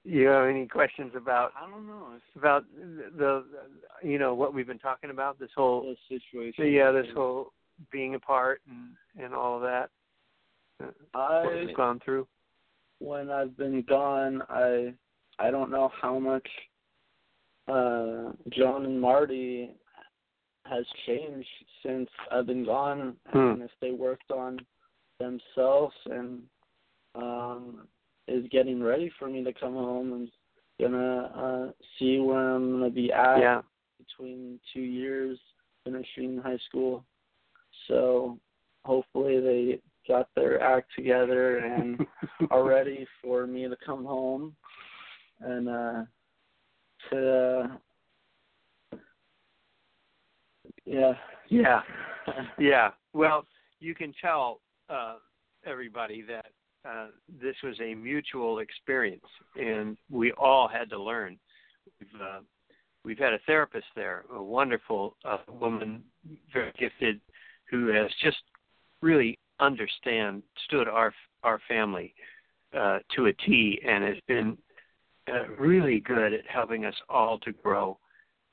You 0.03 0.27
have 0.27 0.47
any 0.47 0.65
questions 0.65 1.11
about 1.15 1.51
I 1.59 1.69
don't 1.69 1.85
know. 1.85 2.07
It's 2.15 2.23
about 2.35 2.65
the, 2.75 3.11
the 3.17 4.07
you 4.07 4.17
know 4.17 4.33
what 4.33 4.53
we've 4.53 4.67
been 4.67 4.79
talking 4.79 5.09
about 5.09 5.39
this 5.39 5.51
whole 5.55 5.95
the 6.09 6.19
situation. 6.19 6.71
yeah 6.71 6.91
this 6.91 7.07
whole 7.15 7.51
being 7.91 8.15
apart 8.15 8.61
and 8.69 9.23
and 9.23 9.33
all 9.33 9.57
of 9.57 9.61
that 9.61 9.89
uh, 10.83 10.87
what 11.11 11.53
I 11.53 11.65
we've 11.65 11.75
gone 11.75 11.99
through 12.03 12.27
when 12.99 13.29
I've 13.29 13.57
been 13.57 13.81
gone, 13.83 14.41
I 14.49 14.93
I 15.39 15.51
don't 15.51 15.71
know 15.71 15.91
how 16.01 16.19
much 16.19 16.47
uh 17.67 18.31
John 18.51 18.85
and 18.85 18.99
Marty 18.99 19.71
has 20.65 20.85
changed 21.05 21.47
since 21.83 22.09
I've 22.31 22.47
been 22.47 22.65
gone 22.65 23.15
Hmm. 23.31 23.37
and 23.37 23.61
if 23.63 23.71
they 23.81 23.91
worked 23.91 24.31
on 24.31 24.59
themselves 25.19 25.95
and 26.05 26.43
um 27.15 27.87
is 28.27 28.45
getting 28.49 28.81
ready 28.81 29.11
for 29.19 29.27
me 29.27 29.43
to 29.43 29.53
come 29.53 29.73
home 29.73 30.13
and 30.13 30.31
gonna 30.79 31.17
uh 31.35 31.71
see 31.97 32.19
where 32.19 32.55
I'm 32.55 32.71
gonna 32.71 32.89
be 32.89 33.11
at 33.11 33.39
yeah 33.39 33.61
between 33.97 34.59
two 34.73 34.81
years 34.81 35.39
finishing 35.83 36.37
high 36.37 36.57
school. 36.67 37.05
So 37.87 38.39
hopefully 38.83 39.39
they 39.39 39.79
got 40.07 40.29
their 40.35 40.61
act 40.61 40.89
together 40.95 41.57
and 41.57 42.05
are 42.51 42.63
ready 42.63 43.07
for 43.21 43.47
me 43.47 43.67
to 43.67 43.75
come 43.85 44.05
home. 44.05 44.55
And 45.41 45.69
uh 45.69 46.03
to 47.11 47.79
uh, 48.93 48.97
yeah. 50.85 51.13
Yeah. 51.49 51.81
Yeah. 52.57 52.91
Well 53.13 53.45
you 53.79 53.95
can 53.95 54.13
tell 54.21 54.61
uh 54.89 55.15
everybody 55.65 56.23
that 56.27 56.47
uh 56.87 57.07
this 57.41 57.55
was 57.63 57.75
a 57.81 57.93
mutual 57.95 58.59
experience 58.59 59.25
and 59.55 59.97
we 60.09 60.31
all 60.33 60.67
had 60.67 60.89
to 60.91 61.01
learn. 61.01 61.37
We've 61.99 62.21
uh 62.21 62.39
we've 63.03 63.19
had 63.19 63.33
a 63.33 63.39
therapist 63.45 63.87
there 63.95 64.25
a 64.33 64.41
wonderful 64.41 65.15
uh, 65.25 65.37
woman 65.47 66.03
very 66.51 66.73
gifted 66.79 67.21
who 67.69 67.87
has 67.87 68.09
just 68.21 68.37
really 69.01 69.37
understand 69.59 70.43
stood 70.65 70.87
our 70.87 71.13
our 71.43 71.59
family 71.67 72.13
uh 72.77 72.99
to 73.15 73.27
a 73.27 73.33
T 73.33 73.79
and 73.87 74.03
has 74.03 74.17
been 74.27 74.57
uh, 75.31 75.47
really 75.57 75.99
good 75.99 76.33
at 76.33 76.45
helping 76.47 76.85
us 76.85 76.95
all 77.09 77.39
to 77.39 77.51
grow 77.51 77.97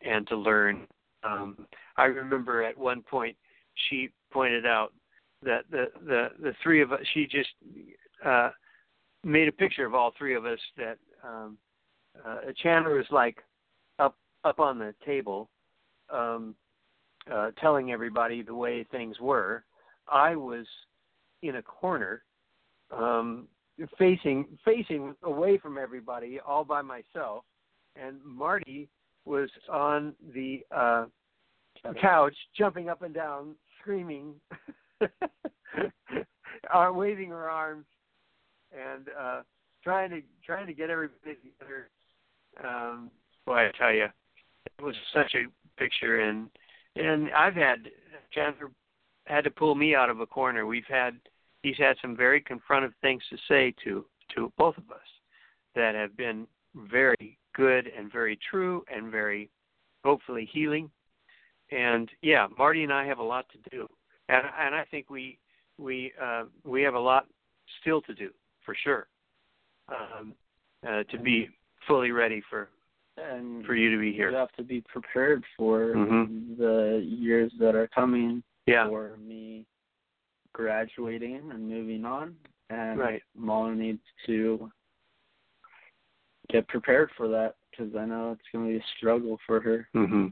and 0.00 0.26
to 0.28 0.36
learn. 0.36 0.86
Um 1.24 1.66
I 1.96 2.04
remember 2.04 2.62
at 2.62 2.76
one 2.76 3.02
point 3.02 3.36
she 3.88 4.10
pointed 4.32 4.66
out 4.66 4.92
that 5.42 5.64
the 5.70 5.86
the 6.06 6.28
the 6.40 6.54
three 6.62 6.82
of 6.82 6.92
us 6.92 7.00
she 7.14 7.26
just 7.26 7.50
uh 8.24 8.50
made 9.24 9.48
a 9.48 9.52
picture 9.52 9.86
of 9.86 9.94
all 9.94 10.12
three 10.16 10.34
of 10.34 10.46
us 10.46 10.60
that 10.76 10.98
um 11.24 11.58
uh 12.24 12.38
Chandler 12.62 12.94
was 12.96 13.06
like 13.10 13.38
up 13.98 14.16
up 14.44 14.60
on 14.60 14.78
the 14.78 14.94
table 15.04 15.48
um 16.10 16.54
uh 17.30 17.50
telling 17.60 17.92
everybody 17.92 18.42
the 18.42 18.54
way 18.54 18.84
things 18.84 19.18
were. 19.20 19.64
I 20.08 20.34
was 20.34 20.66
in 21.42 21.56
a 21.56 21.62
corner 21.62 22.22
um 22.90 23.48
facing 23.98 24.46
facing 24.64 25.14
away 25.24 25.58
from 25.58 25.78
everybody 25.78 26.38
all 26.46 26.64
by 26.64 26.82
myself. 26.82 27.44
And 27.96 28.16
Marty 28.24 28.88
was 29.24 29.50
on 29.70 30.14
the 30.34 30.60
uh 30.74 31.06
couch 32.00 32.34
jumping 32.56 32.88
up 32.88 33.02
and 33.02 33.14
down 33.14 33.54
screaming 33.80 34.34
uh, 35.00 36.90
waving 36.92 37.30
her 37.30 37.50
arms 37.50 37.86
and 38.72 39.08
uh 39.18 39.42
trying 39.82 40.10
to 40.10 40.22
trying 40.44 40.66
to 40.66 40.74
get 40.74 40.90
everybody 40.90 41.36
together. 41.36 41.90
Um 42.62 43.10
boy 43.46 43.68
I 43.68 43.70
tell 43.78 43.92
you 43.92 44.06
it 44.78 44.82
was 44.82 44.94
such 45.12 45.34
a 45.34 45.80
picture. 45.80 46.20
And 46.20 46.48
and 46.96 47.30
I've 47.32 47.54
had 47.54 47.88
Chandler 48.32 48.70
had 49.26 49.44
to 49.44 49.50
pull 49.50 49.74
me 49.74 49.94
out 49.94 50.10
of 50.10 50.20
a 50.20 50.26
corner. 50.26 50.66
We've 50.66 50.84
had 50.88 51.14
he's 51.62 51.78
had 51.78 51.96
some 52.02 52.16
very 52.16 52.40
confrontive 52.42 52.92
things 53.00 53.22
to 53.30 53.36
say 53.48 53.74
to 53.84 54.04
to 54.34 54.52
both 54.56 54.76
of 54.78 54.90
us 54.90 55.00
that 55.74 55.94
have 55.94 56.16
been 56.16 56.46
very 56.90 57.38
good 57.54 57.90
and 57.96 58.10
very 58.10 58.38
true 58.50 58.84
and 58.94 59.10
very 59.10 59.50
hopefully 60.04 60.48
healing. 60.52 60.90
And 61.70 62.10
yeah 62.22 62.46
marty 62.58 62.82
and 62.82 62.92
i 62.92 63.04
have 63.06 63.18
a 63.18 63.22
lot 63.22 63.46
to 63.52 63.70
do. 63.70 63.88
And 64.28 64.42
and 64.58 64.74
i 64.74 64.84
think 64.90 65.08
we 65.10 65.38
we 65.78 66.12
uh 66.22 66.44
we 66.64 66.82
have 66.82 66.94
a 66.94 67.00
lot 67.00 67.26
still 67.80 68.02
to 68.02 68.14
do 68.14 68.30
for 68.64 68.74
sure 68.74 69.06
um 69.88 70.34
uh 70.86 71.02
to 71.04 71.18
be 71.18 71.48
fully 71.86 72.10
ready 72.10 72.42
for 72.50 72.68
and 73.16 73.64
for 73.66 73.74
you 73.74 73.90
to 73.90 73.98
be 74.00 74.08
you 74.08 74.12
here 74.14 74.32
have 74.32 74.52
to 74.52 74.62
be 74.62 74.80
prepared 74.82 75.42
for 75.56 75.94
Mhm. 75.94 76.56
the 76.58 77.02
years 77.04 77.52
that 77.58 77.74
are 77.74 77.88
coming 77.88 78.42
yeah. 78.66 78.86
for 78.88 79.16
me 79.18 79.66
graduating 80.52 81.50
and 81.52 81.68
moving 81.68 82.04
on 82.04 82.34
and 82.70 82.98
Right. 82.98 83.22
Mom 83.34 83.78
needs 83.78 84.02
to 84.26 84.70
get 86.50 86.66
prepared 86.68 87.10
for 87.16 87.28
that 87.28 87.56
because 87.70 87.94
I 87.96 88.04
know 88.04 88.32
it's 88.32 88.42
going 88.52 88.66
to 88.66 88.72
be 88.72 88.78
a 88.78 88.84
struggle 88.98 89.38
for 89.46 89.60
her. 89.60 89.88
hmm 89.92 90.28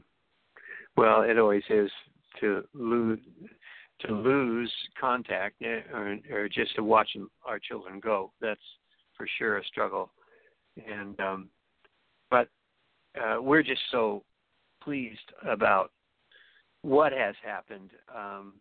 Well, 0.97 1.21
it 1.21 1.37
always 1.37 1.63
is 1.69 1.91
to 2.39 2.63
lose 2.73 3.19
to 4.01 4.13
lose 4.13 4.71
contact 4.99 5.61
eh, 5.61 5.81
or, 5.93 6.17
or 6.31 6.49
just 6.49 6.75
to 6.75 6.83
watch 6.83 7.15
our 7.45 7.59
children 7.59 7.99
go. 7.99 8.31
That's 8.41 8.59
for 9.15 9.27
sure 9.37 9.57
a 9.57 9.65
struggle. 9.65 10.11
And 10.87 11.19
um, 11.19 11.49
but 12.31 12.47
uh, 13.21 13.41
we're 13.41 13.61
just 13.61 13.81
so 13.91 14.23
pleased 14.81 15.19
about 15.47 15.91
what 16.81 17.11
has 17.11 17.35
happened 17.45 17.91
um, 18.15 18.53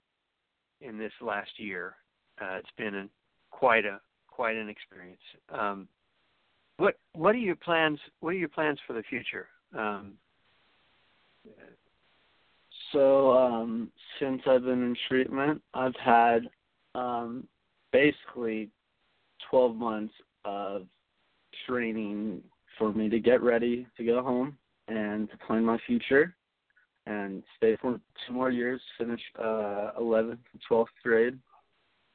in 0.80 0.98
this 0.98 1.12
last 1.20 1.50
year. 1.56 1.96
Uh, 2.40 2.56
it's 2.56 2.70
been 2.76 2.94
a, 2.94 3.08
quite 3.50 3.84
a 3.84 4.00
quite 4.28 4.56
an 4.56 4.68
experience. 4.68 5.20
Um, 5.50 5.88
what 6.78 6.98
what 7.12 7.34
are 7.34 7.38
your 7.38 7.56
plans? 7.56 7.98
What 8.20 8.30
are 8.30 8.38
your 8.38 8.48
plans 8.48 8.78
for 8.86 8.94
the 8.94 9.02
future? 9.02 9.48
Um, 9.76 10.14
So, 12.92 13.32
um, 13.32 13.92
since 14.18 14.42
I've 14.46 14.64
been 14.64 14.82
in 14.82 14.96
treatment, 15.08 15.62
I've 15.74 15.94
had 15.96 16.48
um, 16.94 17.46
basically 17.92 18.70
12 19.48 19.76
months 19.76 20.14
of 20.44 20.86
training 21.68 22.42
for 22.78 22.92
me 22.92 23.08
to 23.08 23.20
get 23.20 23.42
ready 23.42 23.86
to 23.96 24.04
go 24.04 24.22
home 24.22 24.56
and 24.88 25.30
to 25.30 25.36
plan 25.46 25.64
my 25.64 25.78
future 25.86 26.34
and 27.06 27.42
stay 27.56 27.76
for 27.80 28.00
two 28.26 28.32
more 28.32 28.50
years, 28.50 28.80
finish 28.98 29.20
uh, 29.38 29.92
11th 29.98 30.38
and 30.52 30.60
12th 30.70 30.86
grade, 31.02 31.38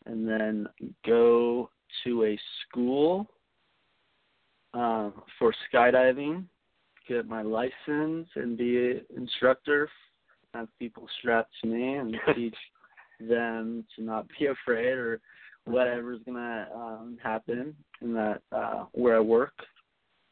and 0.05 0.27
then 0.27 0.67
go 1.05 1.69
to 2.03 2.25
a 2.25 2.39
school 2.67 3.27
um, 4.73 5.13
for 5.39 5.53
skydiving, 5.73 6.43
get 7.07 7.27
my 7.27 7.41
license, 7.41 8.27
and 8.35 8.57
be 8.57 8.91
an 8.91 9.01
instructor 9.17 9.89
have 10.55 10.67
people 10.79 11.07
strapped 11.19 11.51
to 11.61 11.67
me 11.67 11.95
and 11.95 12.15
teach 12.35 12.55
them 13.19 13.85
to 13.95 14.03
not 14.03 14.27
be 14.39 14.47
afraid 14.47 14.93
or 14.93 15.19
whatever's 15.65 16.19
gonna 16.25 16.67
um 16.75 17.17
happen 17.21 17.75
in 18.01 18.13
that 18.13 18.41
uh 18.51 18.85
where 18.91 19.17
I 19.17 19.21
work. 19.21 19.53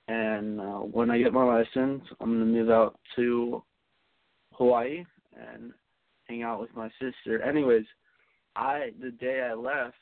And 0.07 0.59
uh 0.59 0.79
when 0.79 1.09
I 1.09 1.17
get 1.17 1.33
my 1.33 1.43
license 1.43 2.03
I'm 2.19 2.33
gonna 2.33 2.45
move 2.45 2.69
out 2.69 2.99
to 3.15 3.63
Hawaii 4.57 5.03
and 5.35 5.71
hang 6.25 6.43
out 6.43 6.59
with 6.59 6.75
my 6.75 6.89
sister. 6.99 7.41
Anyways, 7.41 7.85
I 8.55 8.91
the 9.01 9.11
day 9.11 9.47
I 9.49 9.53
left 9.53 9.95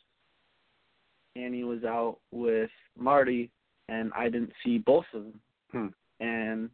Annie 1.35 1.63
was 1.63 1.83
out 1.83 2.17
with 2.31 2.69
Marty 2.97 3.49
and 3.89 4.11
I 4.15 4.25
didn't 4.25 4.53
see 4.63 4.77
both 4.77 5.05
of 5.13 5.23
them. 5.23 5.41
Hmm. 5.71 5.87
And 6.23 6.69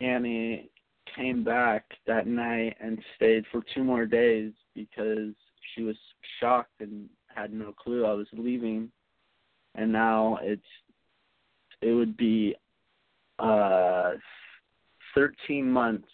Annie 0.00 0.70
came 1.14 1.44
back 1.44 1.84
that 2.06 2.26
night 2.26 2.76
and 2.80 2.98
stayed 3.16 3.44
for 3.50 3.62
two 3.74 3.84
more 3.84 4.06
days 4.06 4.52
because 4.74 5.32
she 5.74 5.82
was 5.82 5.96
shocked 6.40 6.80
and 6.80 7.08
had 7.34 7.52
no 7.52 7.72
clue 7.72 8.04
I 8.04 8.12
was 8.12 8.26
leaving. 8.32 8.90
And 9.74 9.92
now 9.92 10.38
it's 10.42 10.62
it 11.82 11.92
would 11.92 12.16
be 12.16 12.54
uh 13.38 14.12
13 15.14 15.70
months 15.70 16.08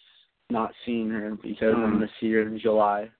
not 0.53 0.71
seeing 0.85 1.09
her 1.09 1.35
because 1.41 1.73
I'm 1.75 1.83
Hmm. 1.83 1.91
gonna 1.93 2.11
see 2.19 2.31
her 2.31 2.41
in 2.41 2.57
July. 2.59 3.11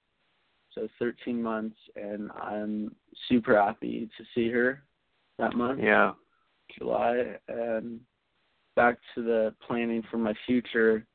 So 0.69 0.87
13 0.97 1.41
months, 1.41 1.77
and 1.95 2.31
I'm 2.31 2.95
super 3.27 3.55
happy 3.59 4.09
to 4.17 4.25
see 4.33 4.49
her 4.49 4.83
that 5.37 5.55
month. 5.55 5.81
Yeah. 5.81 6.13
July 6.77 7.37
and 7.47 7.99
back 8.75 8.97
to 9.13 9.21
the 9.21 9.53
planning 9.59 10.01
for 10.03 10.17
my 10.17 10.33
future. 10.45 11.05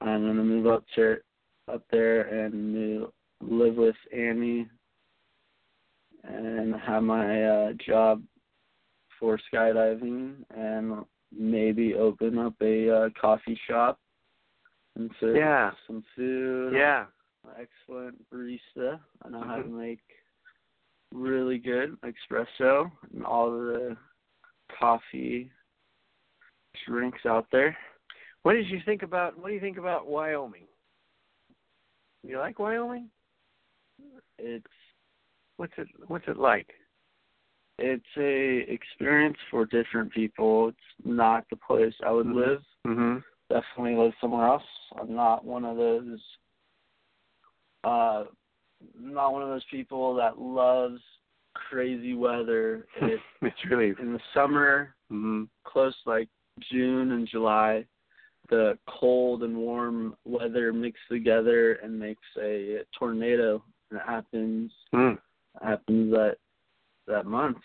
I'm 0.00 0.26
gonna 0.26 0.44
move 0.44 0.66
up 0.66 0.84
to 0.96 1.22
up 1.68 1.86
there 1.90 2.22
and 2.22 2.72
move, 2.72 3.12
live 3.40 3.76
with 3.76 3.96
Annie 4.12 4.68
and 6.24 6.74
have 6.74 7.02
my 7.02 7.44
uh 7.44 7.72
job 7.74 8.22
for 9.18 9.38
skydiving 9.52 10.44
and 10.50 11.04
maybe 11.30 11.94
open 11.94 12.38
up 12.38 12.54
a 12.60 12.90
uh, 12.90 13.08
coffee 13.20 13.58
shop 13.66 13.98
Yeah. 15.22 15.70
some 15.86 16.04
food. 16.16 16.74
Yeah. 16.74 17.06
Excellent 17.58 18.16
barista. 18.30 19.00
I 19.24 19.28
know 19.28 19.42
how 19.42 19.56
to 19.56 19.62
Mhm. 19.62 19.78
make 19.78 20.00
really 21.12 21.58
good 21.58 21.98
espresso 22.02 22.90
and 23.14 23.24
all 23.24 23.50
the 23.50 23.96
coffee 24.68 25.50
drinks 26.84 27.24
out 27.24 27.50
there. 27.50 27.76
What 28.42 28.52
did 28.54 28.68
you 28.68 28.80
think 28.84 29.02
about 29.02 29.38
what 29.38 29.48
do 29.48 29.54
you 29.54 29.60
think 29.60 29.78
about 29.78 30.06
Wyoming? 30.06 30.66
You 32.22 32.38
like 32.38 32.58
Wyoming? 32.58 33.10
It's 34.38 34.66
What's 35.56 35.72
it 35.76 35.88
what's 36.06 36.28
it 36.28 36.36
like? 36.36 36.72
it's 37.78 38.16
a 38.16 38.58
experience 38.72 39.38
for 39.50 39.64
different 39.64 40.12
people. 40.12 40.68
It's 40.68 41.06
not 41.06 41.48
the 41.48 41.56
place 41.56 41.94
I 42.04 42.10
would 42.10 42.26
Mhm. 42.26 42.34
live. 42.34 42.66
Mhm. 42.86 43.24
Definitely 43.50 43.96
live 43.96 44.12
somewhere 44.20 44.46
else. 44.46 44.62
I'm 45.00 45.14
not 45.14 45.44
one 45.44 45.64
of 45.64 45.76
those 45.76 46.18
uh 47.84 48.24
not 48.98 49.32
one 49.32 49.42
of 49.42 49.48
those 49.48 49.64
people 49.70 50.14
that 50.16 50.38
loves 50.38 51.00
crazy 51.54 52.14
weather. 52.14 52.86
It 53.02 53.20
it's 53.42 53.70
really 53.70 53.94
in 54.00 54.12
the 54.12 54.20
summer 54.34 54.94
mhm. 55.10 55.48
close 55.64 55.94
like 56.06 56.28
June 56.70 57.12
and 57.12 57.28
July, 57.28 57.84
the 58.50 58.78
cold 58.88 59.42
and 59.42 59.56
warm 59.56 60.16
weather 60.24 60.72
mix 60.72 60.98
together 61.10 61.74
and 61.74 61.98
makes 61.98 62.26
a 62.40 62.80
tornado. 62.98 63.62
And 63.90 64.00
it 64.00 64.06
happens 64.06 64.72
Mm. 64.94 65.18
happens 65.62 66.12
that 66.12 66.36
that 67.06 67.26
month, 67.26 67.58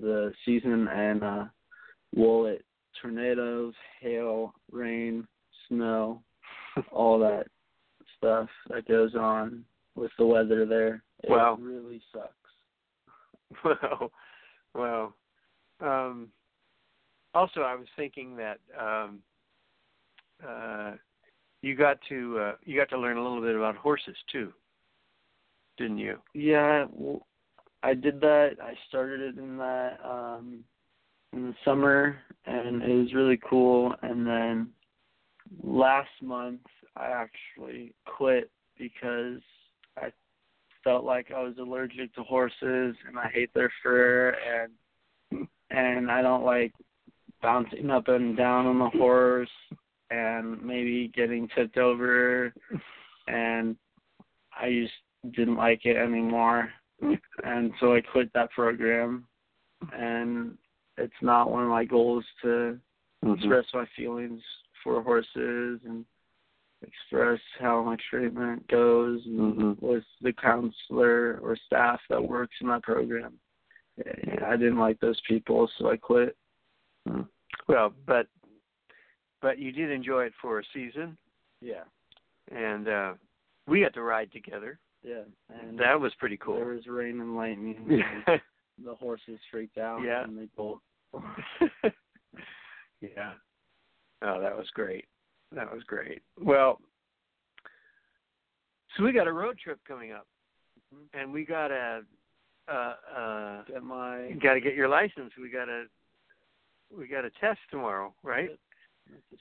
the 0.00 0.32
season, 0.44 0.86
and 0.88 1.22
uh, 1.22 1.44
will 2.14 2.46
it 2.46 2.64
tornadoes, 3.00 3.74
hail, 4.00 4.54
rain, 4.70 5.26
snow, 5.68 6.22
all 6.92 7.18
that 7.18 7.46
stuff 8.16 8.48
that 8.68 8.86
goes 8.88 9.14
on 9.14 9.64
with 9.94 10.10
the 10.18 10.26
weather 10.26 10.66
there. 10.66 11.02
It 11.24 11.30
Wow. 11.30 11.58
really 11.60 12.02
sucks. 12.12 12.32
Well, 13.64 14.12
well. 14.74 15.14
Um, 15.80 16.28
also, 17.34 17.60
I 17.60 17.74
was 17.74 17.86
thinking 17.96 18.36
that 18.36 18.58
um, 18.78 19.20
uh, 20.46 20.92
you 21.62 21.74
got 21.74 21.98
to 22.08 22.38
uh, 22.38 22.52
you 22.64 22.78
got 22.78 22.90
to 22.90 22.98
learn 22.98 23.16
a 23.16 23.22
little 23.22 23.40
bit 23.40 23.56
about 23.56 23.76
horses 23.76 24.16
too, 24.30 24.52
didn't 25.78 25.98
you? 25.98 26.18
Yeah, 26.34 26.86
well, 26.92 27.26
I 27.82 27.94
did 27.94 28.20
that. 28.20 28.56
I 28.62 28.74
started 28.88 29.20
it 29.20 29.38
in 29.38 29.56
that 29.56 29.98
um 30.04 30.64
in 31.32 31.46
the 31.46 31.54
summer 31.64 32.18
and 32.46 32.82
it 32.82 32.94
was 32.94 33.14
really 33.14 33.38
cool. 33.48 33.94
And 34.02 34.26
then 34.26 34.68
last 35.62 36.10
month 36.22 36.60
I 36.96 37.06
actually 37.06 37.94
quit 38.06 38.50
because 38.78 39.40
I 39.96 40.12
felt 40.84 41.04
like 41.04 41.30
I 41.34 41.42
was 41.42 41.54
allergic 41.58 42.14
to 42.14 42.22
horses 42.22 42.96
and 43.06 43.18
I 43.18 43.28
hate 43.32 43.52
their 43.54 43.72
fur 43.82 44.30
and 44.30 45.46
and 45.70 46.10
I 46.10 46.22
don't 46.22 46.44
like 46.44 46.72
bouncing 47.42 47.90
up 47.90 48.08
and 48.08 48.36
down 48.36 48.66
on 48.66 48.78
the 48.78 48.98
horse 48.98 49.50
and 50.10 50.62
maybe 50.62 51.12
getting 51.14 51.48
tipped 51.54 51.76
over 51.76 52.52
and 53.26 53.76
I 54.58 54.70
just 54.70 55.34
didn't 55.36 55.56
like 55.56 55.84
it 55.84 55.96
anymore. 55.96 56.70
And 57.44 57.72
so 57.78 57.94
I 57.94 58.00
quit 58.00 58.32
that 58.32 58.50
program 58.50 59.26
and 59.92 60.56
it's 60.98 61.22
not 61.22 61.50
one 61.50 61.62
of 61.64 61.70
my 61.70 61.84
goals 61.84 62.24
to 62.42 62.78
Mm-hmm. 63.24 63.32
express 63.34 63.64
my 63.74 63.84
feelings 63.96 64.40
for 64.84 65.02
horses 65.02 65.80
and 65.84 66.04
express 66.86 67.40
how 67.58 67.82
my 67.82 67.96
treatment 68.08 68.64
goes 68.68 69.20
and 69.26 69.56
Mhm. 69.56 69.82
with 69.82 70.04
the 70.20 70.32
counselor 70.34 71.38
or 71.42 71.56
staff 71.66 72.00
that 72.10 72.22
works 72.22 72.54
in 72.60 72.68
that 72.68 72.84
program. 72.84 73.40
I 74.46 74.56
didn't 74.56 74.78
like 74.78 75.00
those 75.00 75.20
people, 75.22 75.68
so 75.78 75.90
I 75.90 75.96
quit. 75.96 76.36
Well, 77.66 77.92
but 78.06 78.28
but 79.40 79.58
you 79.58 79.72
did 79.72 79.90
enjoy 79.90 80.26
it 80.26 80.34
for 80.40 80.60
a 80.60 80.64
season, 80.72 81.16
Yeah, 81.60 81.82
and 82.52 82.86
uh, 82.88 83.14
we 83.66 83.80
got 83.80 83.94
to 83.94 84.02
ride 84.02 84.30
together. 84.30 84.78
yeah. 85.02 85.24
And 85.48 85.76
That 85.78 86.00
was 86.00 86.14
pretty 86.20 86.36
cool. 86.36 86.54
there 86.54 86.66
was 86.66 86.86
rain 86.86 87.20
and 87.20 87.36
lightning. 87.36 88.00
And 88.78 88.86
the 88.86 88.94
horses 88.94 89.38
freaked 89.50 89.78
out. 89.78 90.00
Yeah. 90.02 90.24
and 90.24 90.38
they 90.38 90.48
bolt. 90.56 90.80
yeah. 93.00 93.32
Oh, 94.22 94.40
that 94.40 94.56
was 94.56 94.68
great. 94.74 95.04
That 95.52 95.72
was 95.72 95.82
great. 95.84 96.22
Well, 96.40 96.80
so 98.96 99.02
we 99.04 99.12
got 99.12 99.26
a 99.26 99.32
road 99.32 99.58
trip 99.58 99.78
coming 99.86 100.12
up, 100.12 100.26
and 101.14 101.32
we 101.32 101.44
got 101.44 101.68
to 101.68 102.02
uh, 102.68 102.94
uh, 103.16 103.62
Get 103.64 103.82
my 103.82 104.32
got 104.42 104.54
to 104.54 104.60
get 104.60 104.74
your 104.74 104.88
license. 104.88 105.32
We 105.40 105.50
got 105.50 105.66
to 105.66 105.84
we 106.96 107.08
got 107.08 107.24
a 107.24 107.30
test 107.40 107.60
tomorrow, 107.70 108.12
right? 108.22 108.50
I've 109.08 109.38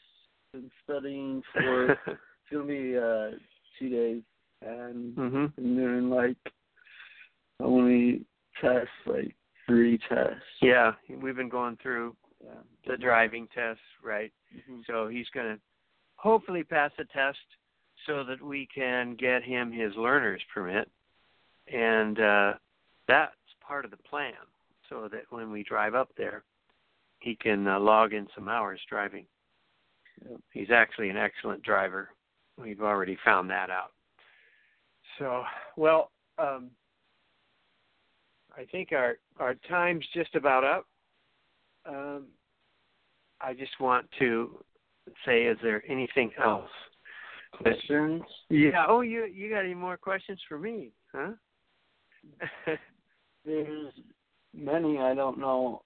been 0.53 0.71
studying 0.83 1.41
for 1.53 1.91
it's 1.91 2.19
gonna 2.51 2.65
be 2.65 2.97
uh 2.97 3.37
two 3.77 3.89
days 3.89 4.21
and 4.61 5.15
mhm. 5.15 5.55
been 5.55 5.75
doing 5.75 6.09
like 6.09 6.37
only 7.59 8.25
tests 8.61 8.89
like 9.05 9.35
three 9.65 9.97
tests. 10.09 10.41
Yeah, 10.61 10.93
we've 11.09 11.35
been 11.35 11.49
going 11.49 11.77
through 11.77 12.15
Yeah. 12.43 12.61
the 12.85 12.97
driving 12.97 13.47
test, 13.47 13.81
right? 14.01 14.31
Mhm. 14.55 14.85
So 14.85 15.07
he's 15.07 15.29
going 15.29 15.55
to 15.55 15.61
hopefully 16.15 16.63
pass 16.63 16.91
the 16.97 17.05
test 17.05 17.39
so 18.05 18.23
that 18.23 18.41
we 18.41 18.65
can 18.67 19.15
get 19.15 19.43
him 19.43 19.71
his 19.71 19.95
learner's 19.95 20.43
permit. 20.53 20.89
And 21.67 22.19
uh 22.19 22.53
that's 23.07 23.35
part 23.61 23.85
of 23.85 23.91
the 23.91 23.97
plan 23.97 24.33
so 24.89 25.07
that 25.09 25.29
when 25.31 25.51
we 25.51 25.63
drive 25.63 25.95
up 25.95 26.13
there, 26.15 26.43
he 27.19 27.35
can 27.35 27.67
uh, 27.67 27.79
log 27.79 28.13
in 28.13 28.27
some 28.35 28.47
hours 28.49 28.79
driving. 28.89 29.25
Yep. 30.29 30.39
He's 30.51 30.71
actually 30.71 31.09
an 31.09 31.17
excellent 31.17 31.63
driver. 31.63 32.09
We've 32.57 32.81
already 32.81 33.15
found 33.25 33.49
that 33.49 33.69
out. 33.69 33.93
So, 35.17 35.43
well, 35.75 36.11
um 36.37 36.71
I 38.57 38.65
think 38.65 38.91
our 38.91 39.17
our 39.39 39.55
time's 39.69 40.05
just 40.13 40.35
about 40.35 40.63
up. 40.63 40.85
Um 41.85 42.27
I 43.39 43.53
just 43.53 43.79
want 43.79 44.07
to 44.19 44.63
say, 45.25 45.43
is 45.43 45.57
there 45.61 45.83
anything 45.87 46.31
else? 46.43 46.69
Questions? 47.51 48.23
Yeah. 48.49 48.85
Oh, 48.87 49.01
you 49.01 49.25
you 49.25 49.49
got 49.49 49.63
any 49.63 49.75
more 49.75 49.97
questions 49.97 50.39
for 50.47 50.57
me? 50.57 50.91
Huh? 51.13 51.31
There's 53.45 53.93
many 54.53 54.97
I 54.97 55.13
don't 55.13 55.39
know 55.39 55.83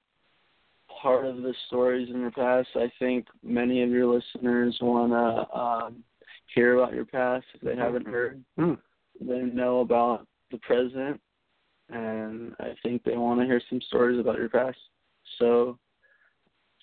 part 1.02 1.26
of 1.26 1.38
the 1.38 1.54
stories 1.68 2.10
in 2.10 2.20
your 2.22 2.32
past. 2.32 2.70
I 2.76 2.92
think 3.00 3.28
many 3.44 3.84
of 3.84 3.90
your 3.90 4.08
listeners 4.08 4.78
wanna 4.82 5.46
um 5.54 6.04
hear 6.54 6.78
about 6.78 6.94
your 6.94 7.06
past 7.06 7.46
if 7.54 7.62
they 7.62 7.76
haven't 7.76 8.08
heard. 8.08 8.44
Hmm. 8.58 8.74
They 9.20 9.42
know 9.42 9.82
about 9.82 10.26
the 10.52 10.58
present, 10.60 11.22
and 11.92 12.56
I 12.60 12.74
think 12.84 13.04
they 13.04 13.18
want 13.18 13.40
to 13.40 13.46
hear 13.46 13.62
some 13.70 13.82
stories 13.82 14.20
about 14.20 14.38
your 14.38 14.50
past. 14.50 14.78
So 15.40 15.78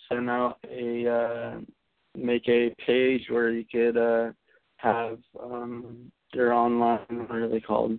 send 0.08 0.28
out 0.30 0.58
a 0.70 1.08
uh, 1.08 1.60
make 2.14 2.48
a 2.48 2.74
page 2.86 3.26
where 3.28 3.50
you 3.50 3.64
could 3.70 3.96
uh, 3.96 4.32
have 4.76 5.18
um, 5.42 6.10
their 6.32 6.52
online 6.52 7.00
what 7.10 7.30
are 7.38 7.48
they 7.48 7.60
called 7.60 7.98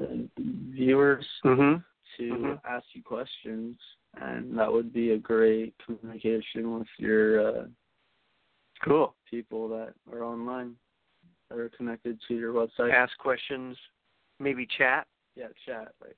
uh, 0.00 0.04
viewers 0.38 1.26
Mhm. 1.44 1.82
to 2.16 2.22
Mhm. 2.22 2.60
ask 2.64 2.86
you 2.94 3.02
questions, 3.02 3.78
and 4.14 4.56
that 4.58 4.72
would 4.72 4.92
be 4.92 5.12
a 5.12 5.18
great 5.18 5.76
communication 5.78 6.78
with 6.78 6.88
your 6.98 7.40
uh, 7.40 7.68
Cool. 8.82 9.14
people 9.30 9.68
that 9.68 9.94
are 10.12 10.22
online 10.22 10.76
that 11.48 11.58
are 11.58 11.70
connected 11.70 12.20
to 12.28 12.34
your 12.34 12.52
website. 12.52 12.92
Ask 12.92 13.16
questions, 13.18 13.76
maybe 14.38 14.66
chat. 14.66 15.06
Yeah, 15.34 15.48
chat. 15.64 15.94
Like 16.00 16.16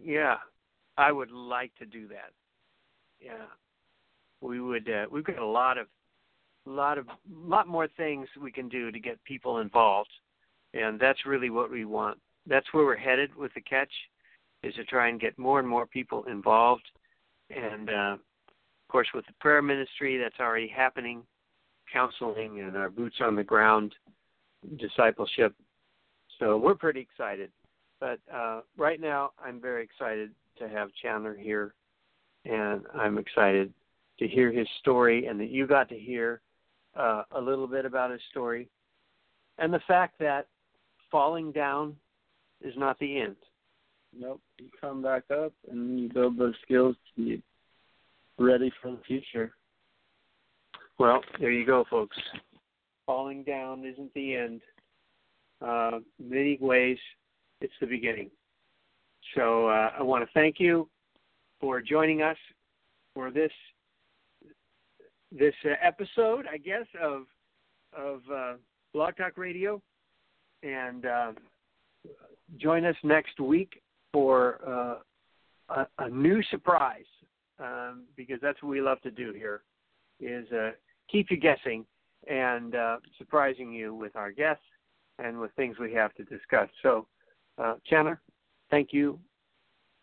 Yeah, 0.00 0.36
I 0.96 1.12
would 1.12 1.30
like 1.30 1.74
to 1.78 1.86
do 1.86 2.08
that. 2.08 2.32
Yeah, 3.20 3.46
we 4.40 4.60
would. 4.60 4.88
Uh, 4.88 5.06
we've 5.10 5.24
got 5.24 5.38
a 5.38 5.46
lot 5.46 5.78
of, 5.78 5.86
lot 6.66 6.98
of, 6.98 7.06
lot 7.30 7.66
more 7.66 7.88
things 7.96 8.28
we 8.40 8.52
can 8.52 8.68
do 8.68 8.90
to 8.90 9.00
get 9.00 9.22
people 9.24 9.58
involved, 9.58 10.10
and 10.74 11.00
that's 11.00 11.26
really 11.26 11.50
what 11.50 11.70
we 11.70 11.84
want. 11.84 12.18
That's 12.46 12.66
where 12.72 12.84
we're 12.84 12.96
headed 12.96 13.34
with 13.34 13.52
the 13.54 13.60
catch, 13.60 13.92
is 14.62 14.74
to 14.74 14.84
try 14.84 15.08
and 15.08 15.20
get 15.20 15.38
more 15.38 15.58
and 15.58 15.68
more 15.68 15.86
people 15.86 16.24
involved, 16.24 16.88
and 17.50 17.90
uh, 17.90 18.12
of 18.14 18.88
course 18.88 19.08
with 19.14 19.26
the 19.26 19.34
prayer 19.40 19.62
ministry 19.62 20.18
that's 20.18 20.40
already 20.40 20.68
happening, 20.68 21.22
counseling 21.92 22.60
and 22.60 22.76
our 22.76 22.90
boots 22.90 23.16
on 23.20 23.34
the 23.34 23.44
ground 23.44 23.94
discipleship. 24.78 25.54
So 26.38 26.56
we're 26.56 26.74
pretty 26.74 27.00
excited. 27.00 27.50
But 28.00 28.18
uh, 28.32 28.60
right 28.76 29.00
now, 29.00 29.32
I'm 29.44 29.60
very 29.60 29.82
excited 29.82 30.30
to 30.58 30.68
have 30.68 30.90
Chandler 31.02 31.36
here, 31.36 31.74
and 32.44 32.82
I'm 32.94 33.18
excited 33.18 33.72
to 34.18 34.26
hear 34.26 34.52
his 34.52 34.66
story, 34.80 35.26
and 35.26 35.38
that 35.40 35.50
you 35.50 35.66
got 35.66 35.88
to 35.88 35.98
hear 35.98 36.40
uh, 36.96 37.22
a 37.32 37.40
little 37.40 37.66
bit 37.66 37.84
about 37.84 38.10
his 38.10 38.20
story, 38.30 38.68
and 39.58 39.72
the 39.72 39.80
fact 39.86 40.18
that 40.18 40.46
falling 41.10 41.52
down 41.52 41.96
is 42.60 42.74
not 42.76 42.98
the 42.98 43.20
end. 43.20 43.36
nope, 44.16 44.40
you 44.58 44.68
come 44.80 45.02
back 45.02 45.24
up 45.30 45.52
and 45.70 46.00
you 46.00 46.08
build 46.08 46.38
those 46.38 46.54
skills 46.62 46.96
to 47.16 47.22
be 47.22 47.42
ready 48.38 48.72
for 48.82 48.90
the 48.90 49.00
future. 49.06 49.52
Well, 50.98 51.22
there 51.38 51.52
you 51.52 51.64
go, 51.64 51.84
folks. 51.88 52.16
Falling 53.06 53.44
down 53.44 53.84
isn't 53.84 54.12
the 54.14 54.34
end. 54.34 54.60
Uh, 55.60 55.98
many 56.20 56.58
ways, 56.60 56.98
it's 57.60 57.72
the 57.80 57.86
beginning. 57.86 58.30
So 59.34 59.68
uh, 59.68 59.90
I 59.98 60.02
want 60.02 60.24
to 60.24 60.30
thank 60.32 60.56
you 60.58 60.88
for 61.60 61.80
joining 61.80 62.22
us 62.22 62.36
for 63.14 63.30
this 63.30 63.52
this 65.30 65.54
uh, 65.64 65.74
episode, 65.82 66.46
I 66.50 66.56
guess, 66.56 66.86
of 67.00 67.24
of 67.96 68.20
uh, 68.32 68.54
Blog 68.92 69.16
Talk 69.16 69.36
Radio, 69.36 69.82
and 70.62 71.04
uh, 71.04 71.32
join 72.58 72.84
us 72.84 72.96
next 73.02 73.40
week 73.40 73.82
for 74.12 74.60
uh, 74.66 75.74
a, 75.74 76.04
a 76.04 76.08
new 76.08 76.42
surprise 76.44 77.04
um, 77.58 78.04
because 78.16 78.38
that's 78.40 78.62
what 78.62 78.70
we 78.70 78.80
love 78.80 79.00
to 79.02 79.10
do 79.10 79.32
here 79.32 79.62
is 80.20 80.50
uh, 80.52 80.70
keep 81.10 81.30
you 81.30 81.36
guessing 81.36 81.84
and 82.28 82.74
surprising 83.18 83.72
you 83.72 83.94
with 83.94 84.16
our 84.16 84.32
guests 84.32 84.64
and 85.18 85.38
with 85.38 85.50
things 85.52 85.78
we 85.78 85.92
have 85.92 86.14
to 86.14 86.24
discuss. 86.24 86.68
So, 86.82 87.06
uh, 87.58 87.74
Chandler, 87.86 88.20
thank 88.70 88.92
you. 88.92 89.18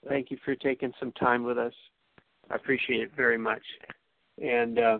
Thank 0.07 0.29
you 0.29 0.37
for 0.45 0.55
taking 0.55 0.93
some 0.99 1.11
time 1.13 1.43
with 1.43 1.57
us. 1.57 1.73
I 2.51 2.55
appreciate 2.55 3.01
it 3.01 3.11
very 3.15 3.37
much. 3.37 3.63
And 4.41 4.79
uh, 4.79 4.97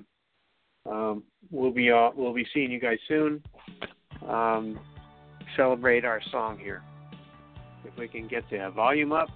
um, 0.89 1.24
we'll 1.51 1.72
be 1.72 1.91
uh, 1.91 2.10
we'll 2.16 2.34
be 2.34 2.47
seeing 2.53 2.72
you 2.72 2.80
guys 2.80 2.97
soon. 3.08 3.43
Um, 4.28 4.80
celebrate 5.56 6.06
our 6.06 6.22
song 6.32 6.58
here. 6.58 6.82
If 7.84 7.97
we 7.97 8.08
can 8.08 8.28
get 8.28 8.43
the 8.49 8.72
volume 8.76 9.12
up 9.12 9.30